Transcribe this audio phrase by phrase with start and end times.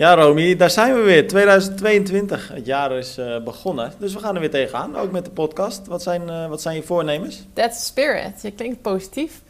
[0.00, 1.28] Ja, Romy, daar zijn we weer.
[1.28, 2.48] 2022.
[2.48, 3.92] Het jaar is uh, begonnen.
[3.98, 4.96] Dus we gaan er weer tegenaan.
[4.96, 5.86] Ook met de podcast.
[5.86, 7.46] Wat zijn, uh, wat zijn je voornemens?
[7.52, 8.42] That's spirit.
[8.42, 9.42] Je klinkt positief.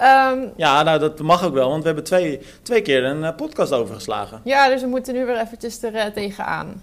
[0.00, 3.34] Um, ja, nou dat mag ook wel, want we hebben twee, twee keer een uh,
[3.36, 4.40] podcast overgeslagen.
[4.44, 6.82] Ja, dus we moeten nu weer eventjes er tegenaan.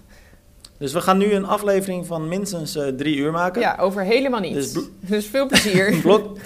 [0.78, 3.60] Dus we gaan nu een aflevering van minstens drie uur maken.
[3.60, 4.72] Ja, over helemaal niets.
[4.72, 5.96] Dus, dus veel plezier.
[6.02, 6.36] Blok...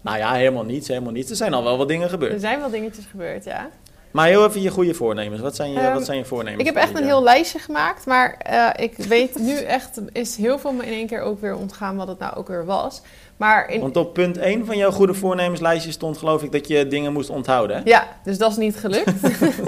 [0.00, 1.30] Nou ja, helemaal niets, helemaal niets.
[1.30, 2.32] Er zijn al wel wat dingen gebeurd.
[2.32, 3.70] Er zijn wel dingetjes gebeurd, ja.
[4.16, 5.40] Maar heel even je goede voornemens.
[5.40, 6.60] Wat zijn je, wat ehm, zijn je voornemens?
[6.60, 8.06] Ik heb echt een heel lijstje gemaakt.
[8.06, 11.56] Maar uh, ik weet nu echt, is heel veel me in één keer ook weer
[11.56, 13.02] ontgaan wat het nou ook weer was.
[13.36, 13.80] Maar in...
[13.80, 17.30] Want op punt 1 van jouw goede voornemenslijstje stond geloof ik dat je dingen moest
[17.30, 17.76] onthouden.
[17.76, 17.82] Hè?
[17.84, 19.22] Ja, dus dat is niet gelukt.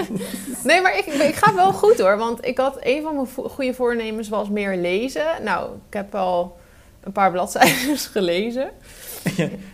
[0.69, 2.17] nee, maar ik, ik ga wel goed hoor.
[2.17, 5.25] Want ik had een van mijn goede voornemens was meer lezen.
[5.43, 6.57] Nou, ik heb al
[7.03, 8.69] een paar bladzijden gelezen.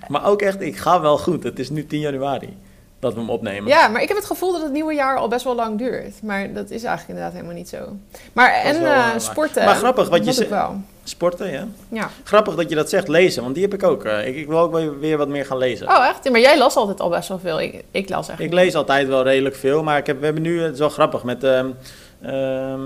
[0.08, 1.44] maar ook echt, ik ga wel goed.
[1.44, 2.58] Het is nu 10 januari
[3.06, 3.70] dat we hem opnemen.
[3.70, 6.22] Ja, maar ik heb het gevoel dat het nieuwe jaar al best wel lang duurt.
[6.22, 7.78] Maar dat is eigenlijk inderdaad helemaal niet zo.
[8.34, 9.66] Maar en uh, sporten.
[9.66, 10.50] Maar grappig wat je zegt.
[11.04, 11.68] Sporten, ja.
[11.90, 12.10] ja.
[12.24, 13.42] Grappig dat je dat zegt, lezen.
[13.44, 14.06] Want die heb ik ook.
[14.06, 15.88] Uh, ik, ik, wil ook weer wat meer gaan lezen.
[15.88, 16.24] Oh, echt?
[16.24, 17.62] Ja, maar jij las altijd al best wel veel.
[17.62, 18.40] Ik, ik las echt.
[18.40, 19.84] Ik lees altijd wel redelijk veel.
[19.84, 21.44] Maar ik heb, we hebben nu, het is wel grappig, met...
[21.44, 21.60] Uh,
[22.26, 22.80] Ehm,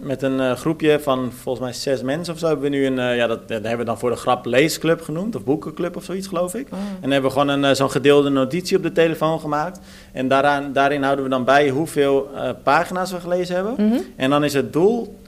[0.00, 2.98] met een uh, groepje van volgens mij zes mensen of zo hebben we nu een,
[2.98, 6.04] uh, ja, dat, dat, hebben we dan voor de grap leesclub genoemd, of boekenclub of
[6.04, 6.66] zoiets geloof ik.
[6.72, 6.78] Oh.
[7.00, 9.80] En hebben we gewoon een, uh, zo'n gedeelde notitie op de telefoon gemaakt.
[10.12, 12.28] En daaraan, daarin houden we dan bij hoeveel
[12.62, 13.74] pagina's we gelezen hebben.
[13.78, 14.00] Mhm.
[14.16, 15.18] En dan is het doel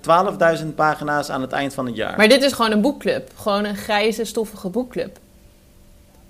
[0.00, 2.16] 12.000 pagina's aan het eind van het jaar.
[2.16, 5.18] Maar dit is gewoon een boekclub, gewoon een grijze, stoffige boekclub.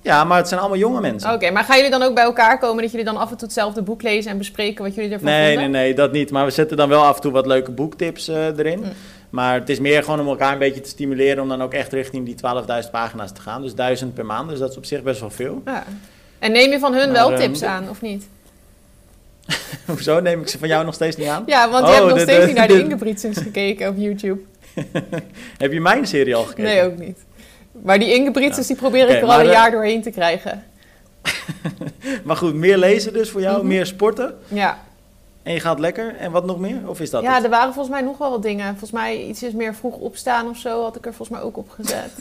[0.03, 1.33] Ja, maar het zijn allemaal jonge mensen.
[1.33, 3.47] Oké, maar gaan jullie dan ook bij elkaar komen dat jullie dan af en toe
[3.47, 5.71] hetzelfde boek lezen en bespreken wat jullie ervan nee, vinden?
[5.71, 6.31] Nee, nee, dat niet.
[6.31, 8.79] Maar we zetten dan wel af en toe wat leuke boektips uh, erin.
[8.79, 8.93] Mm.
[9.31, 11.93] Maar het is meer gewoon om elkaar een beetje te stimuleren om dan ook echt
[11.93, 12.35] richting die
[12.85, 13.63] 12.000 pagina's te gaan.
[13.63, 15.63] Dus 1000 per maand, dus dat is op zich best wel veel.
[15.65, 15.85] Ja.
[16.39, 18.29] En neem je van hun wel ehm, tips aan, of niet?
[19.87, 21.43] Hoezo neem ik ze van jou nog steeds niet aan?
[21.47, 24.41] Ja, want je oh, hebt nog steeds niet naar de Ingebrigtsens gekeken op YouTube.
[25.59, 26.63] Heb je mijn serie al gekeken?
[26.63, 27.19] Nee, ook niet.
[27.83, 30.65] Maar die Ingebrigtsens, die probeer ik er al een jaar doorheen te krijgen.
[32.25, 33.67] maar goed, meer lezen dus voor jou, mhm.
[33.67, 34.39] meer sporten.
[34.49, 34.79] Ja.
[35.43, 36.17] En je gaat lekker.
[36.17, 36.89] En wat nog meer?
[36.89, 38.69] Of is dat Ja, er waren volgens mij nog wel wat dingen.
[38.69, 41.57] Volgens mij iets is meer vroeg opstaan of zo had ik er volgens mij ook
[41.57, 42.11] op gezet.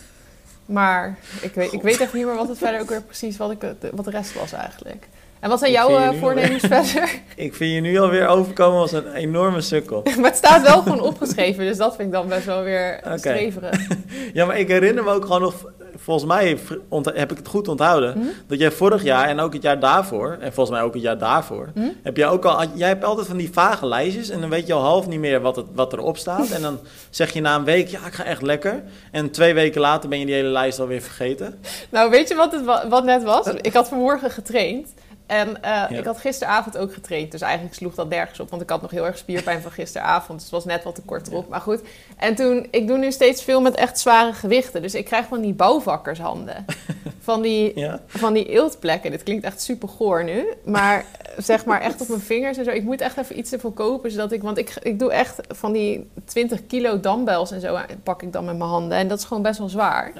[0.66, 3.52] Maar ik weet, ik weet echt niet meer wat het verder ook weer precies, wat,
[3.52, 3.62] ik,
[3.92, 5.08] wat de rest was eigenlijk.
[5.42, 7.20] En wat zijn jouw uh, voornemens verder?
[7.36, 10.04] Ik vind je nu alweer overkomen als een enorme sukkel.
[10.18, 13.18] maar het staat wel gewoon opgeschreven, dus dat vind ik dan best wel weer okay.
[13.18, 13.88] streverig.
[14.34, 15.66] ja, maar ik herinner me ook gewoon nog,
[15.96, 16.58] volgens mij
[17.04, 18.20] heb ik het goed onthouden, hm?
[18.48, 21.18] dat jij vorig jaar en ook het jaar daarvoor, en volgens mij ook het jaar
[21.18, 21.90] daarvoor, hm?
[22.04, 24.74] heb jij ook al, jij hebt altijd van die vage lijstjes en dan weet je
[24.74, 26.50] al half niet meer wat, het, wat erop staat.
[26.50, 28.84] en dan zeg je na een week, ja, ik ga echt lekker.
[29.12, 31.60] En twee weken later ben je die hele lijst alweer vergeten.
[31.90, 33.48] Nou, weet je wat, het, wat net was?
[33.48, 34.94] Ik had vanmorgen getraind.
[35.32, 38.70] En uh, ik had gisteravond ook getraind, dus eigenlijk sloeg dat nergens op, want ik
[38.70, 41.50] had nog heel erg spierpijn van gisteravond, dus het was net wat te kort erop.
[41.50, 41.82] Maar goed,
[42.18, 45.42] en toen, ik doe nu steeds veel met echt zware gewichten, dus ik krijg van
[45.42, 46.66] die bouwvakkershanden,
[47.20, 48.02] van die, ja.
[48.08, 49.12] van die eeltplekken.
[49.12, 51.06] Dit klinkt echt super goor nu, maar
[51.38, 52.72] zeg maar echt op mijn vingers en zo.
[52.72, 55.72] Ik moet echt even iets ervoor kopen, zodat ik, want ik, ik doe echt van
[55.72, 59.26] die 20 kilo dumbbells en zo pak ik dan met mijn handen en dat is
[59.26, 60.12] gewoon best wel zwaar.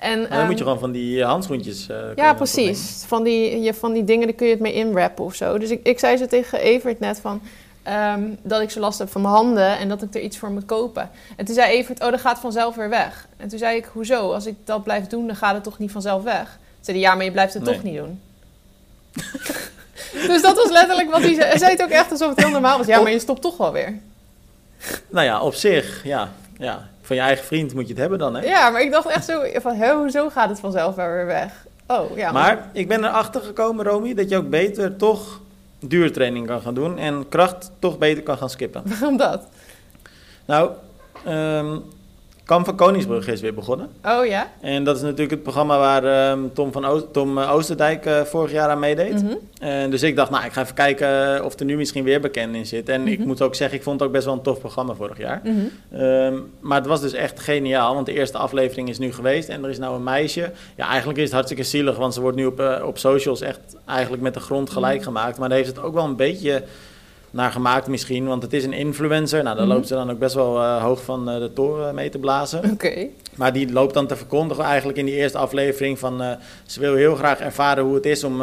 [0.00, 1.86] En, dan moet je ehm, gewoon van die handschoentjes.
[1.90, 3.04] Uh, ja, precies.
[3.06, 5.58] Van die, je, van die dingen, daar kun je het mee inwrappen of zo.
[5.58, 7.40] Dus ik, ik zei ze tegen Evert net van.
[7.82, 10.50] Ehm, dat ik zo last heb van mijn handen en dat ik er iets voor
[10.50, 11.10] moet kopen.
[11.36, 13.28] En toen zei Evert, oh, dat gaat vanzelf weer weg.
[13.36, 14.32] En toen zei ik, hoezo?
[14.32, 16.44] Als ik dat blijf doen, dan gaat het toch niet vanzelf weg?
[16.44, 18.20] Toen zei hij, ja, maar je blijft het toch niet doen.
[20.30, 21.48] dus dat was letterlijk wat hij zei.
[21.48, 22.86] Hij zei het ook echt alsof het heel normaal was.
[22.86, 23.98] Ja, maar je stopt toch wel weer.
[25.08, 26.32] Nou ja, op zich, ja.
[26.58, 28.42] ja van je eigen vriend moet je het hebben dan, hè?
[28.42, 31.66] Ja, maar ik dacht echt zo van, hè, hoezo gaat het vanzelf wel weer weg?
[31.86, 32.32] Oh, ja.
[32.32, 35.40] Maar ik ben erachter gekomen, Romy, dat je ook beter toch
[35.78, 38.82] duurtraining kan gaan doen en kracht toch beter kan gaan skippen.
[38.90, 39.46] Waarom dat?
[40.44, 40.70] Nou,
[41.28, 41.82] um,
[42.50, 43.88] Kamp van Koningsbrug is weer begonnen.
[44.04, 44.50] Oh ja?
[44.60, 48.52] En dat is natuurlijk het programma waar ehm, Tom, van Tom eh, Oosterdijk uh, vorig
[48.52, 49.22] jaar aan meedeed.
[49.22, 52.20] Mm en dus ik dacht, nou, ik ga even kijken of er nu misschien weer
[52.20, 52.88] bekend in zit.
[52.88, 53.26] En ik mhm.
[53.26, 55.40] moet ook zeggen, ik vond het ook best wel een tof programma vorig jaar.
[55.44, 55.56] Mhm.
[56.02, 59.48] Ehm, maar het was dus echt geniaal, want de eerste aflevering is nu geweest.
[59.48, 60.52] En er is nou een meisje.
[60.76, 63.60] Ja, eigenlijk is het hartstikke zielig, want ze wordt nu op, uh, op socials echt
[63.86, 65.04] eigenlijk met de grond gelijk mhm.
[65.04, 65.38] gemaakt.
[65.38, 66.62] Maar daar heeft het ook wel een beetje
[67.30, 69.42] naar gemaakt misschien, want het is een influencer.
[69.42, 69.74] Nou, daar mhm.
[69.74, 72.70] loopt ze dan ook best wel uh, hoog van uh, de toren mee te blazen.
[72.70, 73.06] Oké.
[73.34, 76.22] Maar die loopt dan te verkondigen eigenlijk in die eerste aflevering van...
[76.22, 76.30] Uh,
[76.66, 78.36] ze wil heel graag ervaren hoe het is om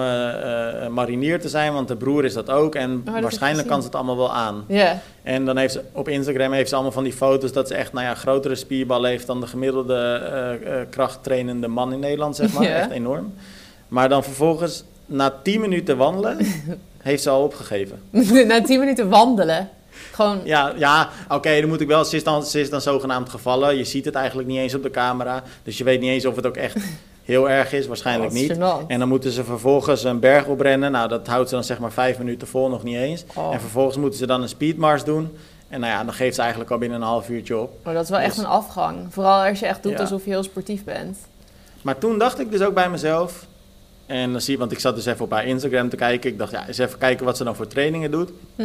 [0.90, 2.76] marinier te zijn, want de broer is dat ook.
[2.76, 4.66] En oh, waarschijnlijk kan ze het allemaal wel aan.
[4.68, 5.02] Ja.
[5.24, 7.94] En dan heeft ze op Instagram heeft ze allemaal van die foto's dat ze echt
[7.94, 12.64] nou ja, grotere spierbal heeft dan de gemiddelde krachttrainende man in Nederland, zeg maar.
[12.64, 13.34] Echt enorm.
[13.88, 16.38] Maar dan vervolgens, na 10 minuten wandelen...
[17.08, 18.02] heeft ze al opgegeven.
[18.48, 19.70] Na tien minuten wandelen?
[20.12, 20.40] Gewoon...
[20.44, 22.06] Ja, ja oké, dan moet ik wel.
[22.06, 23.78] Ze is, dan, ze is dan zogenaamd gevallen.
[23.78, 25.44] Je ziet het eigenlijk niet eens op de camera.
[25.64, 26.78] Dus je weet niet eens of het ook echt
[27.24, 27.88] heel erg is.
[27.88, 28.58] Waarschijnlijk Oh, niet.
[28.88, 30.92] En dan moeten ze vervolgens een berg oprennen.
[30.92, 33.24] Nou, dat houdt ze dan zeg maar vijf minuten vol, nog niet eens.
[33.36, 33.54] Oh.
[33.54, 35.38] En vervolgens moeten ze dan een speedmars doen.
[35.70, 37.72] En nou ja, dan geeft ze eigenlijk al binnen een half uurtje op.
[37.84, 38.98] Maar dat is wel echt Dus- een afgang.
[39.10, 40.00] Vooral als je echt doet Ja.
[40.00, 41.18] alsof je heel sportief bent.
[41.82, 43.46] Maar toen dacht ik dus ook bij mezelf.
[44.08, 46.30] En dan zie je, want ik zat dus even op haar Instagram te kijken.
[46.30, 48.30] Ik dacht, ja, eens even kijken wat ze dan voor trainingen doet.
[48.56, 48.64] Hm?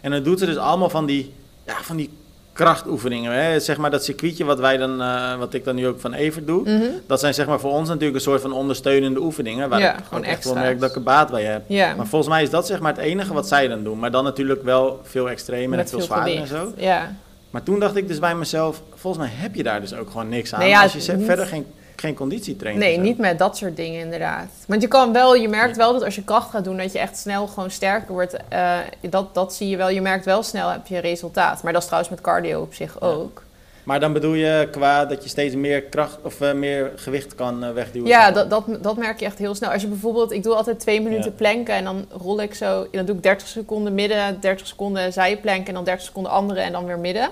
[0.00, 1.32] En dan doet ze dus allemaal van die,
[1.66, 2.10] ja, van die
[2.52, 3.32] krachtoefeningen.
[3.32, 3.60] Hè?
[3.60, 6.46] Zeg maar dat circuitje wat wij dan, eh, wat ik dan nu ook van Evert
[6.46, 6.62] doe.
[6.62, 6.82] Mhm.
[7.06, 9.68] Dat zijn zeg maar voor ons natuurlijk een soort van ondersteunende oefeningen.
[9.68, 11.68] Waar Ja, ik gewoon echt wel merk dat ik er baat bij heb.
[11.96, 13.98] Maar volgens mij is dat zeg maar het enige wat zij dan doen.
[13.98, 16.72] Maar dan natuurlijk wel veel extremer en veel veel zwaarder en zo.
[16.76, 17.14] Ja.
[17.50, 20.28] Maar toen dacht ik dus bij mezelf, volgens mij heb je daar dus ook gewoon
[20.28, 20.60] niks aan.
[20.60, 21.66] Nee, ja, als je verder geen,
[22.00, 22.78] geen conditie traint.
[22.78, 24.46] Nee, niet met dat soort dingen inderdaad.
[24.66, 26.98] Want je kan wel, je merkt wel dat als je kracht gaat doen, dat je
[26.98, 28.36] echt snel gewoon sterker wordt.
[28.48, 29.88] Eh, dat, dat zie je wel.
[29.88, 31.62] Je merkt wel snel heb je resultaat.
[31.62, 33.06] Maar dat is trouwens met cardio op zich Ja.
[33.06, 33.42] ook.
[33.84, 37.64] Maar dan bedoel je qua dat je steeds meer kracht of eh, meer gewicht kan
[37.64, 38.08] eh, wegduwen?
[38.08, 39.70] Ja, dat, dat, dat merk je echt heel snel.
[39.70, 41.36] Als je bijvoorbeeld, ik doe altijd twee minuten Ja.
[41.36, 45.66] planken en dan rol ik zo, dan doe ik 30 seconden midden, 30 seconden zijplanken
[45.66, 47.28] en dan 30 seconden andere en dan weer midden.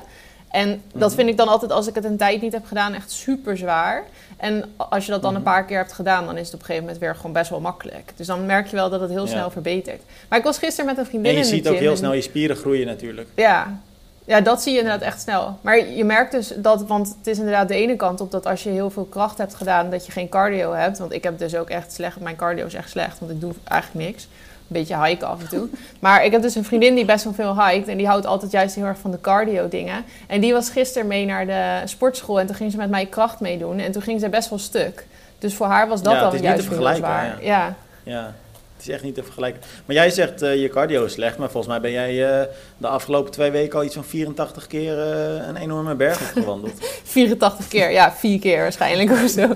[0.50, 1.16] En dat Mhm.
[1.18, 4.04] vind ik dan altijd, als ik het een tijd niet heb gedaan, echt super zwaar.
[4.38, 5.50] En als je dat dan een Mhm.
[5.50, 7.61] paar keer hebt gedaan, dan is het op een gegeven moment weer gewoon best wel
[7.61, 8.12] makkelijk.
[8.17, 9.31] Dus dan merk je wel dat het heel Ja.
[9.31, 10.02] snel verbetert.
[10.29, 12.12] Maar ik was gisteren met een vriendin En je in ziet ook heel en- snel
[12.12, 13.29] je spieren groeien natuurlijk.
[13.35, 13.79] ja.
[14.25, 15.58] ja, dat zie je inderdaad echt snel.
[15.61, 18.62] Maar je merkt dus dat, want het is inderdaad de ene kant op dat als
[18.62, 20.99] je heel veel kracht hebt gedaan, dat je geen cardio hebt.
[20.99, 23.52] Want ik heb dus ook echt slecht, mijn cardio is echt slecht, want ik doe
[23.64, 24.29] eigenlijk niks.
[24.70, 25.68] Beetje hiken af en toe.
[26.00, 28.52] Maar ik heb dus een vriendin die best wel veel hiked en die houdt altijd
[28.52, 30.04] juist heel erg van de cardio dingen.
[30.26, 33.40] En die was gisteren mee naar de sportschool en toen ging ze met mij kracht
[33.40, 35.06] meedoen en toen ging ze best wel stuk.
[35.38, 37.44] Dus voor haar was dat Ja, dan juist heel zwaar.
[37.44, 37.74] Ja.
[38.02, 38.34] Ja,
[38.78, 39.62] het is echt niet te vergelijken.
[39.84, 42.46] Maar jij zegt eh, je cardio is slecht, maar volgens mij ben jij eh,
[42.76, 46.72] de afgelopen twee weken al iets van 84 keer eh, een enorme berg opgewandeld.
[47.04, 49.48] 84 keer, ja, vier keer waarschijnlijk of zo.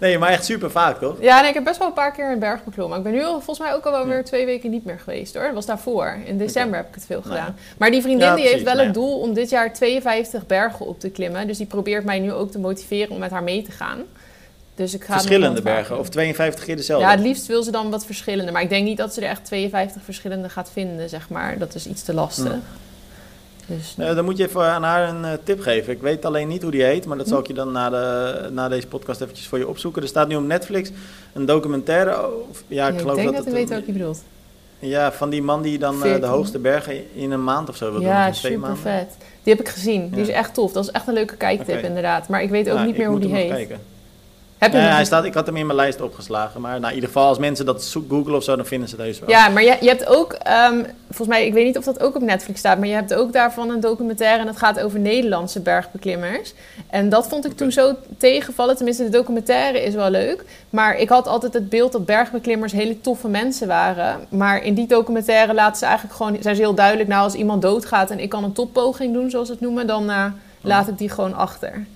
[0.00, 1.16] nee, maar echt super vaak toch?
[1.20, 2.98] Ja, nee, ik heb best wel een paar keer een berg beklommen.
[2.98, 5.34] Ik ben nu al, volgens mij ook al wel weer twee weken niet meer geweest
[5.34, 5.44] hoor.
[5.44, 6.16] Dat was daarvoor.
[6.24, 7.40] In december heb ik het veel Nou ja.
[7.40, 7.56] gedaan.
[7.78, 9.02] Maar die vriendin Ja, die heeft wel nou het ja.
[9.02, 11.46] doel om dit jaar 52 bergen op te klimmen.
[11.46, 14.04] Dus die probeert mij nu ook te motiveren om met haar mee te gaan.
[14.78, 17.04] Dus ik ga Verschillende bergen of 52 keer dezelfde?
[17.06, 18.52] Ja, het liefst wil ze dan wat verschillende.
[18.52, 21.58] Maar ik denk niet dat ze er echt 52 verschillende gaat vinden, zeg maar.
[21.58, 22.52] Dat is iets te lastig.
[22.52, 22.58] Hm.
[23.74, 25.92] Dus, Eh, dan moet je even aan haar een eh, tip geven.
[25.92, 27.32] Ik weet alleen niet hoe die heet, maar dat Hm.
[27.32, 30.02] zal ik je dan na, de, na deze podcast eventjes voor je opzoeken.
[30.02, 30.90] Er staat nu op Netflix
[31.32, 32.30] een documentaire.
[32.50, 34.22] Of, ja, ik ik geloof denk dat dat ik weet welke je bedoelt.
[34.78, 36.28] Ja, van die man die dan eh, de 14.
[36.28, 38.08] hoogste bergen in een maand of zo wil doen.
[38.08, 39.08] Ja, in twee super vet.
[39.42, 40.08] Die heb ik gezien.
[40.08, 40.22] Die Ja.
[40.22, 40.72] is echt tof.
[40.72, 42.28] Dat is echt een leuke kijktip inderdaad.
[42.28, 43.48] Maar ik weet ook Nou, niet meer ik hoe die heet.
[43.50, 43.80] kijken.
[44.58, 46.60] Heb je hij staat, ik had hem in mijn lijst opgeslagen.
[46.60, 49.04] Maar nou, in ieder geval, als mensen dat googlen of zo, dan vinden ze het
[49.04, 49.30] heus wel.
[49.30, 52.14] Ja, maar je, je hebt ook, ehm, volgens mij, ik weet niet of dat ook
[52.14, 55.60] op Netflix staat, maar je hebt ook daarvan een documentaire en dat gaat over Nederlandse
[55.60, 56.54] bergbeklimmers.
[56.90, 58.76] En dat vond ik toen zo tegenvallen.
[58.76, 60.44] Tenminste, de documentaire is wel leuk.
[60.70, 64.20] Maar ik had altijd het beeld dat bergbeklimmers hele toffe mensen waren.
[64.28, 67.62] Maar in die documentaire laten ze eigenlijk gewoon, zijn ze heel duidelijk, nou als iemand
[67.62, 70.24] doodgaat en ik kan een toppoging doen, zoals ze het noemen, dan eh,
[70.60, 71.86] laat ik die gewoon achter.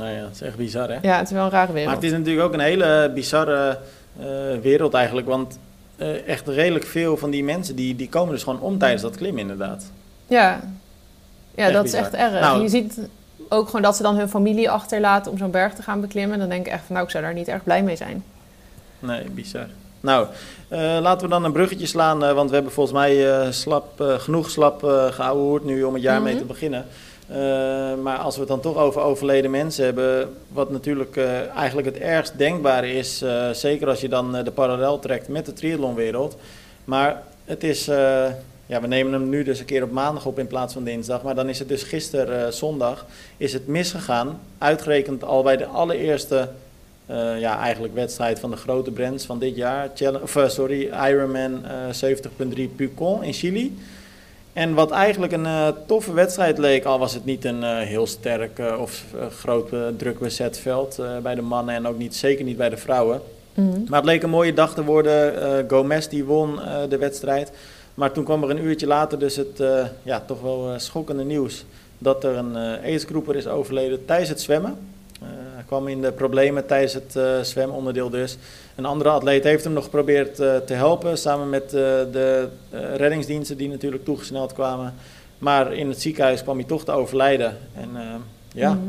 [0.00, 0.98] Nou ja, het is echt bizar, hè?
[1.02, 1.94] Ja, het is wel een rare Maar wereld.
[1.94, 3.78] het is natuurlijk ook een hele bizarre
[4.20, 4.26] eh,
[4.62, 5.26] wereld eigenlijk.
[5.26, 5.58] Want
[5.96, 9.16] eh, echt redelijk veel van die mensen, die, die komen dus gewoon om tijdens dat
[9.16, 9.90] klimmen inderdaad.
[10.26, 10.60] Ja,
[11.54, 12.40] ja Echt dat is echt erg.
[12.40, 12.98] Nou- je ziet
[13.48, 16.38] ook gewoon dat ze dan hun familie achterlaten om zo'n berg te gaan beklimmen.
[16.38, 18.24] Dan denk ik echt van, nou, ik zou daar niet erg blij mee zijn.
[18.98, 19.66] Nee, bizar.
[20.00, 20.26] Nou,
[20.68, 22.18] eh, laten we dan een bruggetje slaan.
[22.34, 26.32] want we hebben volgens mij eh, slap, genoeg slap uh, nu om het jaar mee
[26.32, 26.42] Mhm.
[26.42, 26.86] te beginnen.
[27.30, 31.86] Eh, maar als we het dan toch over overleden mensen hebben, wat natuurlijk eh, eigenlijk
[31.86, 36.36] het ergst denkbare is, eh, zeker als je dan de parallel trekt met de triathlonwereld.
[36.84, 37.84] Maar het is,
[38.66, 41.22] ja, we nemen hem nu dus een keer op maandag op in plaats van dinsdag.
[41.22, 43.06] Maar dan is het dus gisteren zondag,
[43.36, 44.40] is het misgegaan.
[44.58, 46.48] Uitgerekend al bij de allereerste
[47.38, 49.90] ja, eigenlijk wedstrijd van de grote brands van dit jaar.
[50.46, 52.10] Sorry, Ironman eh
[52.56, 53.76] 70.3 Pucon in Chili.
[54.60, 58.06] En wat eigenlijk een eh, toffe wedstrijd leek, al was het niet een eh, heel
[58.06, 59.04] sterk eh, of
[59.38, 63.20] groot druk bezet veld bij de mannen en ook niet, zeker niet bij de vrouwen.
[63.88, 65.64] Maar het leek een mooie dag te worden.
[65.68, 67.52] Gomez die won de wedstrijd.
[67.94, 69.62] Maar toen kwam er een uurtje later dus het
[70.02, 71.64] ja, toch wel schokkende nieuws
[71.98, 74.78] dat er een aidsgroeper is overleden tijdens het zwemmen.
[75.60, 78.36] Eh, hij kwam in de problemen tijdens het eh, zwemonderdeel dus.
[78.76, 81.70] Een andere atleet heeft hem nog geprobeerd eh, te helpen samen met eh,
[82.12, 84.94] de eh, reddingsdiensten die natuurlijk toegesneld kwamen.
[85.38, 87.56] Maar in het ziekenhuis kwam hij toch te overlijden.
[87.74, 88.02] En eh,
[88.52, 88.84] ja, Mhm.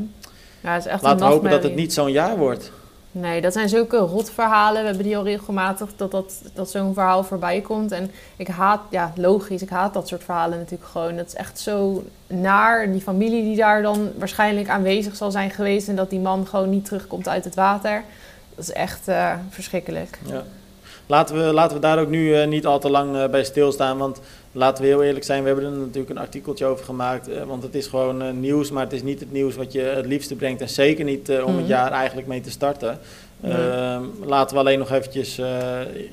[0.63, 2.71] Ja, het is echt laten we hopen dat het niet zo'n jaar wordt.
[3.11, 4.81] Nee, dat zijn zulke rotverhalen.
[4.81, 7.91] We hebben die al regelmatig dat, dat, dat zo'n verhaal voorbij komt.
[7.91, 11.15] En ik haat, ja, logisch, ik haat dat soort verhalen natuurlijk gewoon.
[11.15, 12.91] Dat is echt zo naar.
[12.91, 15.87] Die familie die daar dan waarschijnlijk aanwezig zal zijn geweest.
[15.87, 18.03] En dat die man gewoon niet terugkomt uit het water.
[18.55, 20.19] Dat is echt uh, verschrikkelijk.
[20.25, 20.43] Ja.
[21.05, 23.97] Laten we, laten we daar ook nu uh, niet al te lang uh, bij stilstaan.
[23.97, 24.19] Want
[24.51, 27.29] laten we heel eerlijk zijn, we hebben er natuurlijk een artikeltje over gemaakt.
[27.29, 30.05] Uh, want het is gewoon nieuws, maar het is niet het nieuws wat je het
[30.05, 30.61] liefste brengt.
[30.61, 31.65] En zeker niet om mm het mhm.
[31.65, 32.99] jaar eigenlijk mee te starten.
[33.39, 33.53] Nee.
[33.53, 35.39] Ehm, laten we alleen nog eventjes,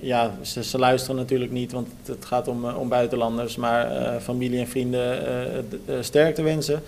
[0.01, 3.57] ja, ze, ze, luisteren natuurlijk niet, want het, het gaat om, om buitenlanders.
[3.57, 3.91] Maar
[4.21, 5.19] familie en vrienden
[6.01, 6.83] sterkte wensen.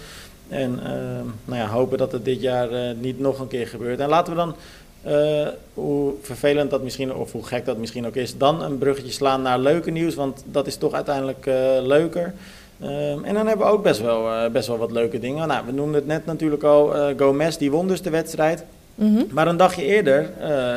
[0.48, 4.00] En ehm, nou ja, hopen dat het dit jaar niet nog een keer gebeurt.
[4.00, 4.54] En laten we dan
[5.06, 9.12] uh, hoe vervelend dat misschien, of hoe gek dat misschien ook is, dan een bruggetje
[9.12, 12.34] slaan naar leuke nieuws, want dat is toch uiteindelijk uh, leuker.
[12.82, 15.48] Uh, en dan hebben we ook best wel, best wel wat leuke dingen.
[15.48, 18.64] Nou, we noemden het net natuurlijk al, Gomez die won dus de wedstrijd.
[18.94, 19.26] Mm -hmm.
[19.30, 20.30] Maar een dagje eerder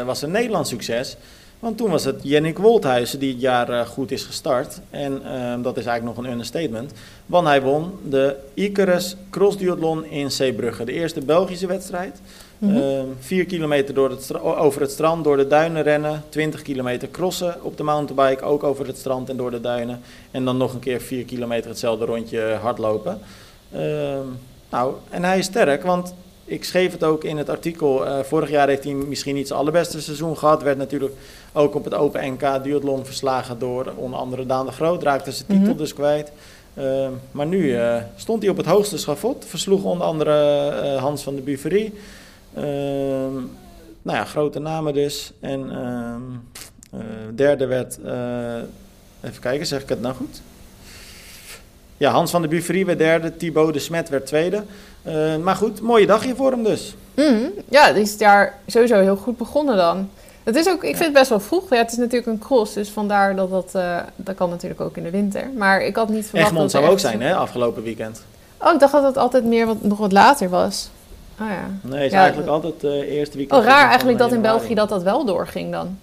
[0.05, 1.17] was een Nederlands succes.
[1.63, 4.79] Want toen was het Jennik Wolthuizen die het jaar goed is gestart.
[4.89, 6.91] En ehm, dat is eigenlijk nog een understatement.
[7.25, 10.85] Want hij won de Icarus Cross Duathlon in Zeebrugge.
[10.85, 12.21] De eerste Belgische wedstrijd.
[12.63, 13.15] Mm -hmm.
[13.19, 16.23] vier kilometer door het over het strand, door de duinen rennen.
[16.29, 20.01] 20 kilometer crossen op de mountainbike, ook over het strand en door de duinen.
[20.31, 23.19] En dan nog een keer 4 kilometer hetzelfde rondje hardlopen.
[23.75, 23.79] Uh,
[24.69, 26.13] nou, en hij is sterk, want
[26.45, 28.05] ik schreef het ook in het artikel.
[28.07, 30.63] Uh, vorig jaar heeft hij misschien niet zijn allerbeste seizoen gehad.
[30.63, 31.13] Werd natuurlijk
[31.53, 35.03] ook op het Open NK duathlon verslagen door onder andere Daan de Groot.
[35.03, 35.77] Raakte zijn titel mm -hmm.
[35.77, 36.31] dus kwijt.
[36.77, 39.45] Uh, maar nu uh, stond hij op het hoogste schavot.
[39.47, 41.93] Versloeg onder andere Hans van de Buverie.
[42.55, 43.33] Ehm,
[44.01, 45.31] nou ja, grote namen dus.
[45.39, 45.69] En
[46.93, 47.01] uh,
[47.35, 48.55] derde werd, uh,
[49.21, 50.41] even kijken, zeg ik het nou goed?
[51.97, 54.63] Ja, Hans van de Buverie werd derde, Thibaut de Smet werd tweede.
[55.07, 56.95] Uh, maar goed, mooie dagje voor hem dus.
[57.15, 60.09] Mm, ja, die is het jaar sowieso heel goed begonnen dan.
[60.43, 61.69] Het is ook, ik vind het best wel vroeg.
[61.69, 64.97] Ja, het is natuurlijk een cross, dus vandaar dat dat, uh, dat kan natuurlijk ook
[64.97, 65.49] in de winter.
[65.57, 68.23] Maar ik had niet verwacht Egmond dat zou ook zijn, hè, afgelopen weekend.
[68.57, 70.89] Oh, ik dacht dat het altijd meer wat, nog wat later was.
[71.39, 71.69] Oh ja.
[71.81, 73.61] Nee, het is ja, eigenlijk altijd uh, eerste weekend.
[73.61, 75.97] Oh, raar eigenlijk dat in België dat dat wel doorging dan.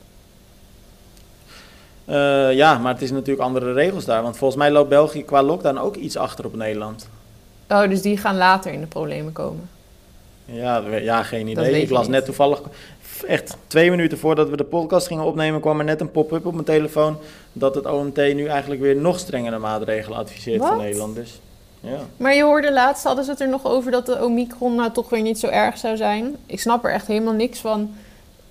[2.09, 4.23] Uh, ja, maar het is natuurlijk andere regels daar.
[4.23, 7.09] Want volgens mij loopt België qua lockdown ook iets achter op Nederland.
[7.69, 9.69] Oh, dus die gaan later in de problemen komen?
[10.45, 11.83] Ja, ja geen idee.
[11.83, 12.61] Ik las net toevallig,
[13.27, 16.53] echt twee minuten voordat we de podcast gingen opnemen, kwam er net een pop-up op
[16.53, 17.17] mijn telefoon
[17.53, 21.15] dat het OMT nu eigenlijk weer nog strengere maatregelen adviseert voor Nederland.
[21.15, 21.41] Dus.
[21.81, 21.99] Ja.
[22.17, 25.09] Maar je hoorde laatst, hadden ze het er nog over dat de Omicron nou toch
[25.09, 26.37] weer niet zo erg zou zijn.
[26.47, 27.95] Ik snap er echt helemaal niks van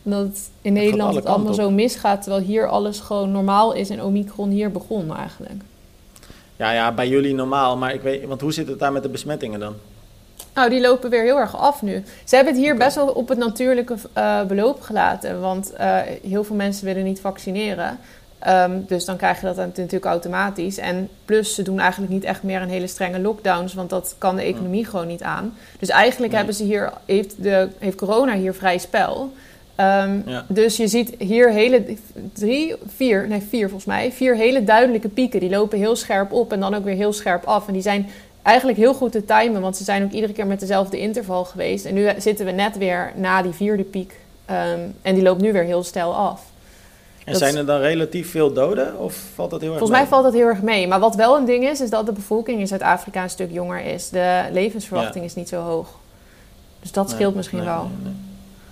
[0.03, 1.59] dat in het Nederland het allemaal op.
[1.59, 5.61] zo misgaat, terwijl hier alles gewoon normaal is en Omicron hier begon eigenlijk.
[6.55, 9.09] Ja, ja, bij jullie normaal, maar ik weet, want hoe zit het daar met de
[9.09, 9.75] besmettingen dan?
[10.53, 12.03] Nou, die lopen weer heel erg af nu.
[12.23, 12.85] Ze hebben het hier okay.
[12.85, 17.19] best wel op het natuurlijke uh, beloop gelaten, want uh, heel veel mensen willen niet
[17.19, 17.99] vaccineren.
[18.47, 20.77] Um, dus dan krijg je dat natuurlijk automatisch.
[20.77, 24.35] En plus, ze doen eigenlijk niet echt meer een hele strenge lockdowns, want dat kan
[24.35, 25.53] de economie gewoon niet aan.
[25.79, 26.37] Dus eigenlijk nee.
[26.37, 29.31] hebben ze hier, heeft, de, heeft corona hier vrij spel.
[29.77, 30.45] Um, ja.
[30.47, 31.83] Dus je ziet hier hele
[32.33, 35.39] drie, vier, nee vier volgens mij, vier hele duidelijke pieken.
[35.39, 37.67] Die lopen heel scherp op en dan ook weer heel scherp af.
[37.67, 38.09] En die zijn
[38.41, 41.85] eigenlijk heel goed te timen, want ze zijn ook iedere keer met dezelfde interval geweest.
[41.85, 44.15] En nu zitten we net weer na die vierde piek.
[44.49, 46.41] Um, en die loopt nu weer heel stijl af.
[47.25, 50.09] En dat zijn er dan relatief veel doden of valt dat heel erg Volgens mee?
[50.09, 50.87] mij valt dat heel erg mee.
[50.87, 53.85] Maar wat wel een ding is, is dat de bevolking in Zuid-Afrika een stuk jonger
[53.85, 54.09] is.
[54.09, 55.29] De levensverwachting ja.
[55.29, 55.87] is niet zo hoog.
[56.79, 57.91] Dus dat scheelt nee, misschien nee, wel.
[58.03, 58.13] Nee,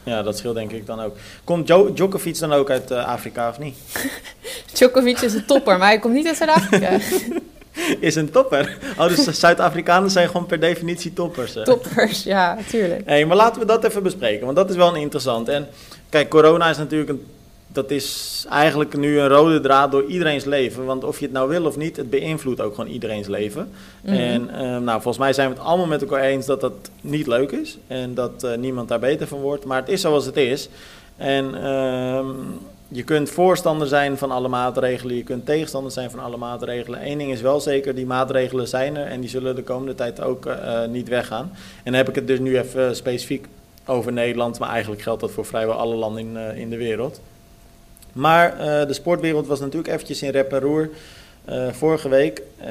[0.03, 1.15] ja, dat scheelt denk ik dan ook.
[1.43, 3.77] Komt jo Djokovic dan ook uit uh, Afrika of niet?
[4.73, 6.89] Djokovic is een topper, maar hij komt niet uit Zuid-Afrika.
[7.99, 8.77] is een topper.
[8.97, 11.53] Oh, dus Zuid-Afrikanen zijn gewoon per definitie toppers.
[11.53, 11.63] Hè?
[11.63, 13.01] Toppers, ja, natuurlijk.
[13.05, 15.49] Hey, maar laten we dat even bespreken, want dat is wel een interessant.
[15.49, 15.67] En
[16.09, 17.25] kijk, corona is natuurlijk een
[17.77, 20.85] dat is eigenlijk nu een rode draad door iedereen's leven.
[20.85, 23.69] Want of je het nou wil of niet, het beïnvloedt ook gewoon iedereen's leven.
[24.01, 24.19] Mm -hmm.
[24.19, 27.27] En uh, nou, volgens mij zijn we het allemaal met elkaar eens dat dat niet
[27.27, 27.77] leuk is.
[27.87, 29.65] En dat uh, niemand daar beter van wordt.
[29.65, 30.69] Maar het is zoals het is.
[31.17, 32.25] En uh,
[32.87, 35.15] je kunt voorstander zijn van alle maatregelen.
[35.15, 37.09] Je kunt tegenstander zijn van alle maatregelen.
[37.09, 39.07] Eén ding is wel zeker, die maatregelen zijn er.
[39.07, 41.51] En die zullen de komende tijd ook uh, niet weggaan.
[41.53, 43.47] En dan heb ik het dus nu even specifiek
[43.85, 44.59] over Nederland.
[44.59, 47.21] Maar eigenlijk geldt dat voor vrijwel alle landen in, in de wereld.
[48.17, 50.89] Maar uh, de sportwereld was natuurlijk eventjes in rep en roer
[51.49, 52.41] uh, vorige week.
[52.61, 52.67] Uh,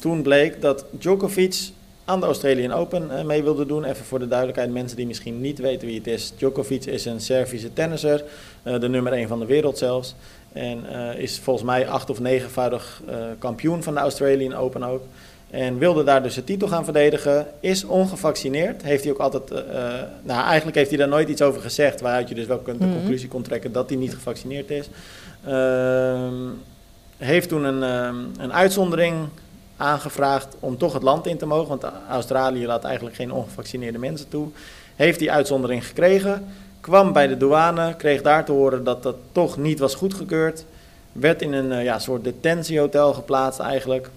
[0.00, 1.70] toen bleek dat Djokovic
[2.04, 3.84] aan de Australian Open uh, mee wilde doen.
[3.84, 6.32] Even voor de duidelijkheid, mensen die misschien niet weten wie het is.
[6.36, 8.24] Djokovic is een Servische tennisser,
[8.62, 10.14] de nummer 1 van de wereld zelfs.
[10.52, 10.84] En
[11.16, 13.02] is volgens mij acht of negenvoudig
[13.38, 15.02] kampioen van de Australian Open ook.
[15.50, 17.46] En wilde daar dus de titel gaan verdedigen.
[17.60, 18.82] Is ongevaccineerd.
[18.82, 19.50] Heeft hij ook altijd.
[19.50, 19.58] Uh,
[20.22, 22.00] nou, eigenlijk heeft hij daar nooit iets over gezegd.
[22.00, 22.96] Waaruit je dus wel kunt, de mhm.
[22.96, 24.88] conclusie kon trekken dat hij niet gevaccineerd is.
[25.48, 26.30] Uh,
[27.16, 29.16] heeft toen een, ehm, een uitzondering
[29.76, 31.68] aangevraagd om toch het land in te mogen.
[31.68, 34.48] Want Australië laat eigenlijk geen ongevaccineerde mensen toe.
[34.96, 36.46] Heeft die uitzondering gekregen.
[36.80, 37.94] Kwam bij de douane.
[37.96, 40.64] Kreeg daar te horen dat dat toch niet was goedgekeurd.
[41.12, 44.10] Werd in een uh, ja, soort detentiehotel geplaatst eigenlijk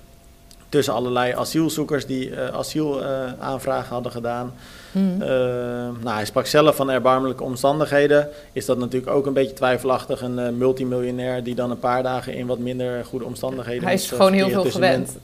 [0.72, 4.54] tussen allerlei asielzoekers die uh, asielaanvragen uh, hadden gedaan.
[4.92, 5.22] Hmm.
[5.22, 8.30] Uh, nou, hij sprak zelf van erbarmelijke omstandigheden.
[8.52, 10.22] Is dat natuurlijk ook een beetje twijfelachtig.
[10.22, 13.84] Een multimiljonair die dan een paar dagen in wat minder goede omstandigheden...
[13.84, 15.18] Hij is gewoon heel veel gewend.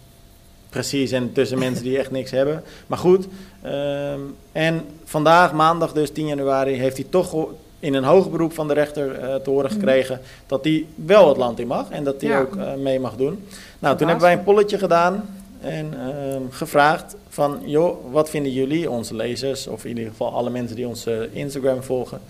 [0.70, 2.63] precies, en tussen mensen die echt niks hebben.
[2.88, 3.27] Maar goed,
[3.62, 4.20] ehm,
[4.51, 7.48] en vandaag, maandag dus 10 januari, heeft hij toch
[7.79, 9.79] in een hoger beroep van de rechter te horen hmm.
[9.79, 10.19] gekregen...
[10.48, 13.46] dat hij wel het land in mag en dat hij ook mee mag doen.
[13.79, 15.25] Nou, toen hebben wij een polletje gedaan
[15.62, 20.50] en ehm, gevraagd van, joh, wat vinden jullie, onze lezers, of in ieder geval alle
[20.50, 22.22] mensen die onze Instagram volgen,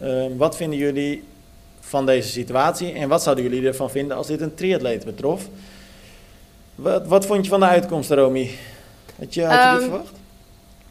[0.00, 1.24] ehm, wat vinden jullie
[1.80, 5.48] van deze situatie en wat zouden jullie ervan vinden als dit een triatleet betrof?
[6.74, 8.50] Wat, wat vond je van de uitkomst, Romy?
[9.18, 10.12] Had je, had je dit ehm, verwacht?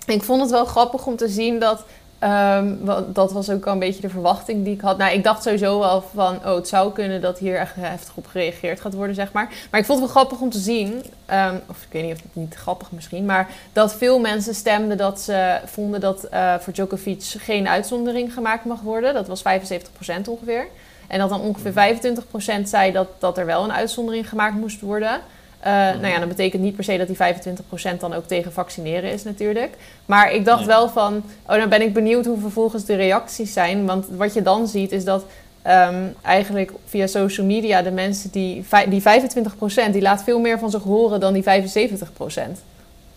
[0.05, 1.83] Ik vond het wel grappig om te zien dat
[2.23, 2.79] Um,
[3.13, 4.97] dat was ook al een beetje de verwachting die ik had.
[4.97, 8.27] Nou, ik dacht sowieso wel van, oh, het zou kunnen dat hier echt heftig op
[8.27, 9.53] gereageerd gaat worden, zeg maar.
[9.71, 10.89] Maar ik vond het wel grappig om te zien,
[11.31, 14.97] um, of ik weet niet of het niet grappig misschien, maar dat veel mensen stemden
[14.97, 19.13] dat ze vonden dat uh, voor Djokovic geen uitzondering gemaakt mag worden.
[19.13, 20.67] Dat was 75% ongeveer.
[21.07, 21.99] En dat dan ongeveer
[22.61, 25.21] 25% zei dat, dat er wel een uitzondering gemaakt moest worden.
[25.65, 27.17] Uh, nou ja, dat betekent niet per se dat die
[27.95, 29.75] 25% dan ook tegen vaccineren is natuurlijk.
[30.05, 33.85] Maar ik dacht wel van, oh dan ben ik benieuwd hoe vervolgens de reacties zijn.
[33.85, 35.25] Want wat je dan ziet is dat
[35.67, 39.05] um, eigenlijk via social media de mensen die, die 25%
[39.91, 41.47] die laat veel meer van zich horen dan die 75%.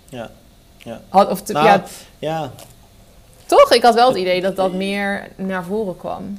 [0.09, 0.31] Ja,
[0.77, 1.01] ja.
[1.09, 1.85] Had, of nou, ja,
[2.19, 2.51] ja.
[3.47, 3.73] Toch?
[3.73, 6.37] Ik had wel het idee dat dat meer naar voren kwam.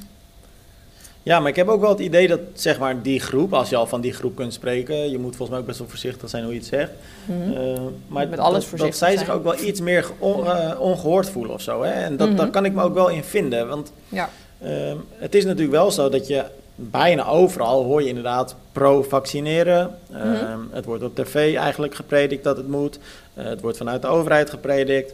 [1.28, 3.76] Ja, maar ik heb ook wel het idee dat zeg maar die groep, als je
[3.76, 6.44] al van die groep kunt spreken, je moet volgens mij ook best wel voorzichtig zijn
[6.44, 6.90] hoe je het zegt.
[7.24, 11.54] Mm maar met alles dat, dat zij zich ook wel iets meer eh, ongehoord voelen
[11.54, 11.82] of zo.
[11.82, 11.90] Hè?
[11.90, 13.68] En dat, mm daar kan ik me ook wel in vinden.
[13.68, 14.30] Want ja.
[14.62, 14.70] uh,
[15.10, 19.94] het is natuurlijk wel zo dat je bijna overal hoor je inderdaad pro-vaccineren.
[20.10, 22.98] Mm Het wordt op tv eigenlijk gepredikt dat het moet.
[23.34, 25.12] Uh, het wordt vanuit de overheid gepredikt.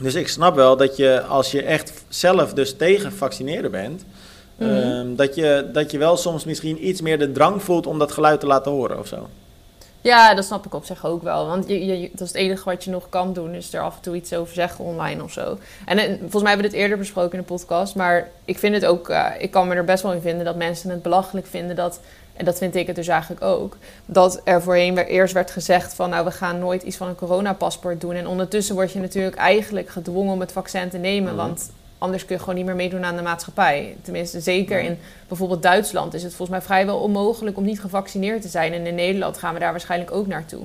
[0.00, 4.04] Dus ik snap wel dat je als je echt zelf dus tegen vaccineren bent
[4.62, 4.76] Mhm.
[4.76, 8.12] Ehm, dat, je, dat je wel soms misschien iets meer de drang voelt om dat
[8.12, 9.28] geluid te laten horen of zo.
[10.02, 11.46] Ja, dat snap ik op zich ook wel.
[11.46, 13.96] Want je, je, dat is het enige wat je nog kan doen, is er af
[13.96, 15.58] en toe iets over zeggen online of zo.
[15.86, 17.94] En, en volgens mij hebben we dit eerder besproken in de podcast.
[17.94, 20.56] Maar ik vind het ook, uh, ik kan me er best wel in vinden dat
[20.56, 22.00] mensen het belachelijk vinden dat,
[22.36, 26.10] en dat vind ik het dus eigenlijk ook, dat er voorheen eerst werd gezegd van
[26.10, 28.14] nou we gaan nooit iets van een coronapaspoort doen.
[28.14, 31.34] En ondertussen word je natuurlijk eigenlijk gedwongen om het vaccin te nemen.
[31.34, 31.46] Mhm.
[31.46, 31.70] Want
[32.02, 33.96] Anders kun je gewoon niet meer meedoen aan de maatschappij.
[34.02, 38.48] Tenminste, zeker in bijvoorbeeld Duitsland is het volgens mij vrijwel onmogelijk om niet gevaccineerd te
[38.48, 38.72] zijn.
[38.72, 40.62] En in Nederland gaan we daar waarschijnlijk ook naartoe.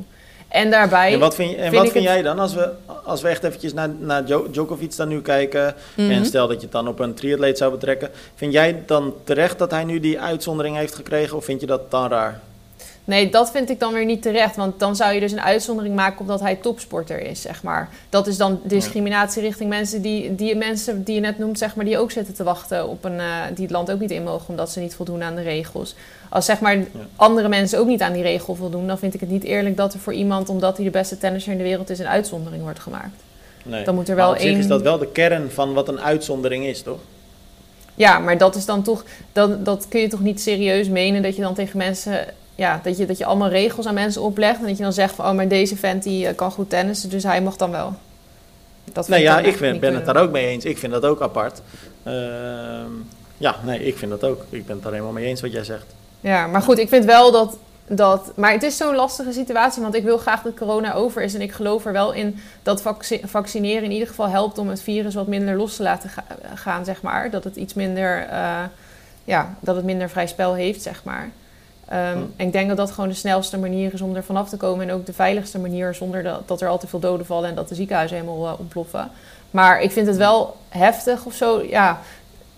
[0.47, 1.13] En daarbij.
[1.13, 2.71] En wat vind, en wat vind jij dan als we,
[3.03, 5.75] als we echt eventjes naar, naar Djokovic dan nu kijken.
[5.95, 6.23] En mhm.
[6.23, 8.09] stel dat je het dan op een triatleet zou betrekken.
[8.35, 11.37] Vind jij dan terecht dat hij nu die uitzondering heeft gekregen?
[11.37, 12.41] Of vind je dat dan raar?
[13.07, 14.55] Nee, dat vind ik dan weer niet terecht.
[14.55, 17.89] Want dan zou je dus een uitzondering maken omdat hij topsporter is, zeg maar.
[18.09, 21.85] Dat is dan discriminatie richting mensen die, die mensen die je net noemt, zeg maar,
[21.85, 24.49] die ook zitten te wachten op een, uh, die het land ook niet in mogen
[24.49, 25.95] omdat ze niet voldoen aan de regels.
[26.29, 26.77] Als zeg maar
[27.15, 29.93] andere mensen ook niet aan die regel voldoen, dan vind ik het niet eerlijk dat
[29.93, 32.79] er voor iemand, omdat hij de beste tennisser in de wereld is, een uitzondering wordt
[32.79, 33.23] gemaakt.
[33.63, 33.83] Nee.
[33.83, 34.57] Dan moet er wel één.
[34.57, 36.99] is dat wel de kern van wat een uitzondering is, toch?
[37.95, 41.35] Ja, maar dat is dan toch, dat, dat kun je toch niet serieus menen dat
[41.35, 44.59] je dan tegen mensen ja, dat, je, dat je allemaal regels aan mensen oplegt.
[44.59, 47.09] En dat je dan zegt van, oh, maar deze vent die eh, kan goed tennissen,
[47.09, 47.93] dus hij mag dan wel.
[48.83, 50.65] Dat nee, ja, ik ben, ben het daar ook mee eens.
[50.65, 51.61] Ik vind dat ook apart.
[52.07, 52.13] Uh,
[53.37, 54.45] ja, nee, ik vind dat ook.
[54.49, 55.85] Ik ben het daar helemaal mee eens wat jij zegt.
[56.19, 57.57] Ja, maar goed, ik vind wel dat...
[57.87, 61.33] dat maar het is zo'n lastige situatie, want ik wil graag dat corona over is.
[61.33, 62.81] En ik geloof er wel in dat
[63.23, 66.09] vaccineren in ieder geval helpt om het virus wat minder los te laten
[66.53, 67.29] gaan, zeg maar.
[67.29, 68.63] Dat het iets minder, uh,
[69.23, 71.29] ja, dat het minder vrij spel heeft, zeg maar.
[71.93, 74.57] Um, En ik denk dat dat gewoon de snelste manier is om er vanaf te
[74.57, 74.89] komen.
[74.89, 77.55] En ook de veiligste manier zonder dat, dat er al te veel doden vallen en
[77.55, 79.11] dat de ziekenhuizen helemaal uh, ontploffen.
[79.51, 81.63] Maar ik vind het wel heftig of zo.
[81.69, 81.99] Ja,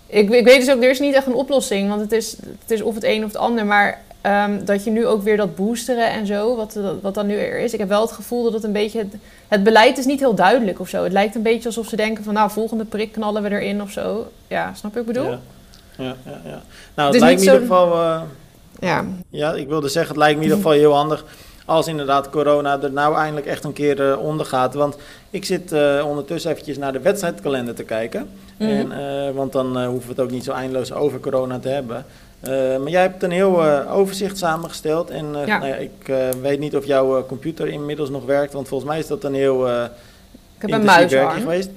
[0.06, 1.88] ik, ik, weet dus ook, er is niet echt een oplossing.
[1.88, 3.66] Want het is, het is of het een of het ander.
[3.66, 7.36] Maar um, dat je nu ook weer dat boosteren en zo, wat, wat dan nu
[7.36, 7.72] er is.
[7.72, 8.98] Ik heb wel het gevoel dat het een beetje.
[8.98, 9.14] Het,
[9.48, 11.02] het, beleid is niet heel duidelijk of zo.
[11.02, 13.90] Het lijkt een beetje alsof ze denken van, nou, volgende prik knallen we erin of
[13.90, 14.30] zo.
[14.46, 15.30] Ja, snap je wat ik bedoel?
[15.30, 15.40] Ja,
[15.96, 16.40] ja, ja.
[16.44, 16.62] ja.
[16.94, 17.92] Nou, het, lijkt me in ieder geval.
[17.92, 18.22] Uh
[18.80, 19.04] ja.
[19.30, 21.24] ja, ik wilde zeggen, het lijkt me in ieder geval heel handig
[21.70, 24.74] als inderdaad corona er nou eindelijk echt een keer uh, onder gaat.
[24.74, 24.96] Want
[25.30, 28.28] ik zit uh, ondertussen eventjes naar de wedstrijdkalender te kijken.
[28.56, 28.70] Mhm.
[28.70, 32.04] en, uh, want dan hoeven we het ook niet zo eindeloos over corona te hebben.
[32.80, 35.10] maar jij hebt een heel overzicht samengesteld.
[35.10, 35.58] En ja.
[35.58, 36.12] Nou ja, ik
[36.42, 38.52] weet niet of jouw computer inmiddels nog werkt.
[38.52, 39.90] Want volgens mij is dat een heel ik
[40.58, 41.40] heb een muisarm.
[41.40, 41.70] geweest.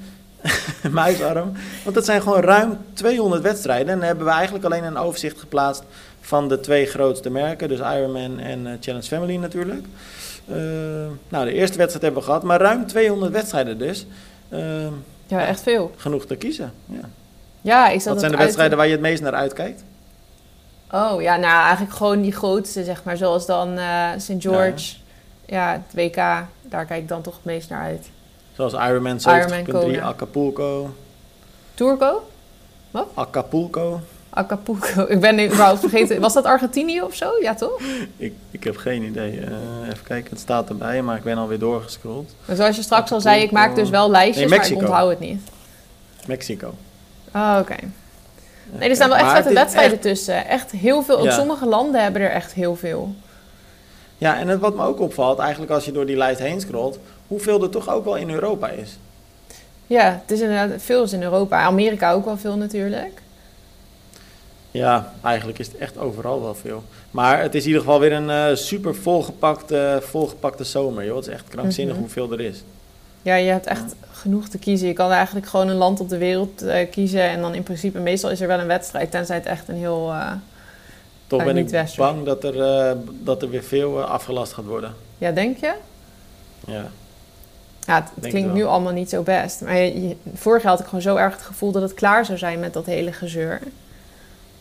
[0.91, 1.51] muisarm.
[1.83, 3.93] Want dat zijn gewoon ruim 200 wedstrijden.
[3.93, 5.83] En hebben we eigenlijk alleen een overzicht geplaatst
[6.21, 7.67] van de twee grootste merken.
[7.67, 9.85] Dus Ironman en uh, Challenge Family natuurlijk.
[10.49, 10.55] Uh,
[11.29, 14.05] nou, de eerste wedstrijd hebben we gehad, maar ruim 200 wedstrijden dus.
[14.49, 14.59] Uh,
[15.27, 15.91] ja, echt veel.
[15.97, 16.73] Genoeg te kiezen.
[16.85, 17.09] Ja,
[17.61, 19.83] ja is dat Wat zijn de wedstrijden waar je het meest naar uitkijkt?
[20.91, 23.17] Oh ja, nou eigenlijk gewoon die grootste, zeg maar.
[23.17, 23.79] Zoals dan
[24.17, 24.33] St.
[24.37, 24.95] George.
[25.45, 25.71] Ja.
[25.71, 26.15] ja, het WK.
[26.61, 28.09] Daar kijk ik dan toch het meest naar uit.
[28.55, 30.95] Zoals Ironman 70.3, Acapulco.
[31.73, 32.23] Turco?
[32.91, 33.07] Wat?
[33.13, 34.01] Acapulco.
[34.29, 35.05] Acapulco.
[35.07, 36.21] Ik ben überhaupt vergeten.
[36.21, 37.31] Was dat Argentinië of zo?
[37.41, 37.81] Ja, toch?
[38.17, 39.31] Ik, ik heb geen idee.
[39.31, 39.47] Uh,
[39.87, 42.35] even kijken, het staat erbij, maar ik ben alweer doorgescrolld.
[42.45, 45.09] Maar zoals je straks al zei, ik maak dus wel lijstjes, nee, maar ik onthoud
[45.09, 45.41] het niet.
[46.27, 46.73] Mexico.
[47.35, 47.75] Oh, oké.
[48.71, 50.47] Nee, er staan wel echt vette wedstrijden tussen.
[50.47, 51.17] Echt heel veel.
[51.17, 53.15] Ook sommige landen hebben er echt heel veel.
[54.23, 56.99] Ja, en het, wat me ook opvalt, eigenlijk als je door die lijst heen scrolt,
[57.27, 58.97] hoeveel er toch ook wel in Europa is.
[59.87, 61.61] Ja, het is inderdaad veel is in Europa.
[61.61, 63.21] Amerika ook wel veel natuurlijk.
[64.71, 66.83] Ja, eigenlijk is het echt overal wel veel.
[67.11, 71.05] Maar het is in ieder geval weer een uh, super volgepakte, volgepakte zomer.
[71.05, 71.15] Joh.
[71.15, 72.03] Het is echt krankzinnig mhm.
[72.03, 72.63] hoeveel er is.
[73.21, 74.87] Ja, je hebt echt genoeg te kiezen.
[74.87, 77.21] Je kan eigenlijk gewoon een land op de wereld uh, kiezen.
[77.21, 79.11] En dan in principe, meestal is er wel een wedstrijd.
[79.11, 80.09] Tenzij het echt een heel...
[80.09, 80.31] Uh,
[81.37, 84.95] Toch ben ik bang dat er, dat er weer veel afgelast gaat worden.
[85.17, 85.73] Ja, denk je?
[86.67, 86.89] Ja.
[87.85, 89.61] Ja, het, klinkt nu allemaal niet zo best.
[89.61, 92.37] Maar je, vorig jaar had ik gewoon zo erg het gevoel dat het klaar zou
[92.37, 93.61] zijn met dat hele gezeur.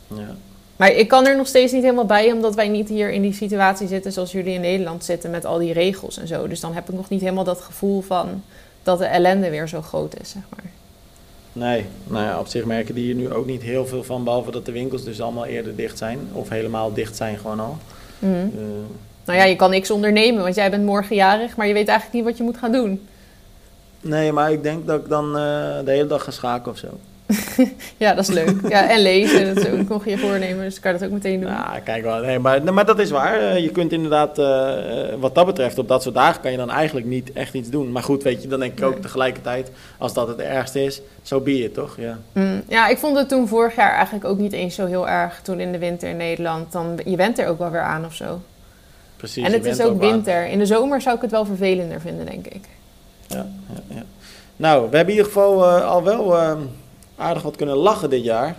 [0.07, 0.35] Ja.
[0.77, 3.33] Maar ik kan er nog steeds niet helemaal bij, omdat wij niet hier in die
[3.33, 6.49] situatie zitten zoals jullie in Nederland zitten met al die regels en zo.
[6.49, 8.43] Dus dan heb ik nog niet helemaal dat gevoel van
[8.83, 10.71] dat de ellende weer zo groot is, zeg maar.
[11.53, 14.51] Nee, nou ja, op zich merken die hier nu ook niet heel veel van, behalve
[14.51, 16.19] dat de winkels dus allemaal eerder dicht zijn.
[16.33, 17.77] Of helemaal dicht zijn gewoon al.
[18.19, 18.33] Mm.
[18.33, 18.63] Uh,
[19.25, 22.17] nou ja, je kan niks ondernemen, want jij bent morgen jarig, maar je weet eigenlijk
[22.17, 23.07] niet wat je moet gaan doen.
[24.01, 25.35] Nee, maar ik denk dat ik dan uh,
[25.85, 26.89] de hele dag ga schaken of zo.
[27.97, 28.69] ja, dat is leuk.
[28.69, 31.51] Ja, en lezen, dat is ook nog je voornemen, dus kan dat ook meteen doen.
[31.51, 32.21] Ja, kijk wel.
[32.21, 33.41] Nee, maar, maar dat is waar.
[33.41, 36.71] Eh, je kunt inderdaad, uh, wat dat betreft, op dat soort dagen kan je dan
[36.71, 37.93] eigenlijk niet echt iets doen.
[37.93, 41.03] Maar goed, weet je, dan denk ik ook tegelijkertijd, als dat het ergste is, zo
[41.23, 41.97] so be it, toch?
[41.99, 42.19] Ja.
[42.33, 45.41] Mm, ja, ik vond het toen vorig jaar eigenlijk ook niet eens zo heel erg,
[45.43, 46.73] toen in de winter in Nederland.
[46.73, 48.41] Dan, je went er ook wel weer aan of zo.
[49.17, 49.45] Precies.
[49.45, 50.47] En het is ook, winter.
[50.47, 52.65] In de zomer zou ik het wel vervelender vinden, denk ik.
[53.27, 54.03] Ja, ja, ja.
[54.57, 56.59] Nou, we hebben in ieder geval al wel ehm,
[57.23, 58.57] aardig wat kunnen lachen dit jaar.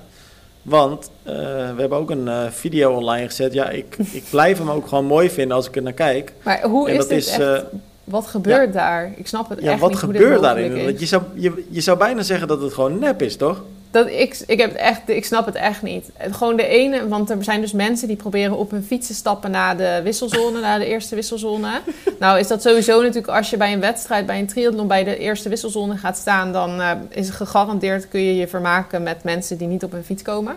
[0.62, 3.54] Want uh, we hebben ook een uh, video online gezet.
[3.54, 6.34] Ja, ik, ik blijf hem ook gewoon mooi vinden als ik er naar kijk.
[6.44, 7.60] Maar hoe is dit is, echt, uh,
[8.04, 9.14] Wat gebeurt ja, daar?
[9.16, 11.00] Ik snap het ja, echt wat niet gebeurt daarin?
[11.00, 13.64] Je zou, je, je zou bijna zeggen dat het gewoon nep is, toch?
[13.94, 16.10] Dat ik, ik, heb het echt, ik snap het echt niet.
[16.18, 19.52] Gewoon de ene, want er zijn dus mensen die proberen op hun fiets te stappen
[19.52, 21.82] naar de wisselzone, naar de eerste wisselzone.
[22.20, 25.18] nou is dat sowieso natuurlijk als je bij een wedstrijd, bij een triathlon bij de
[25.18, 29.58] eerste wisselzone gaat staan, dan uh, is het gegarandeerd kun je je vermaken met mensen
[29.58, 30.56] die niet op hun fiets komen.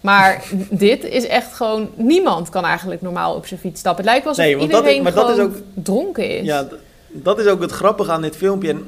[0.00, 4.04] Maar dit is echt gewoon, niemand kan eigenlijk normaal op zijn fiets stappen.
[4.04, 6.46] Het lijkt wel alsof iedereen dat is, maar dat is ook, dronken is.
[6.46, 6.68] Ja,
[7.08, 8.70] dat is ook het grappige aan dit filmpje.
[8.70, 8.84] En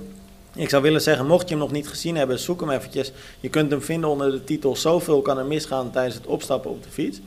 [0.59, 3.13] ik zou willen zeggen, mocht je hem nog niet gezien hebben, zoek hem eventjes.
[3.41, 6.83] Je kunt hem vinden onder de titel Zoveel kan er misgaan tijdens het opstappen op
[6.83, 7.21] de fiets.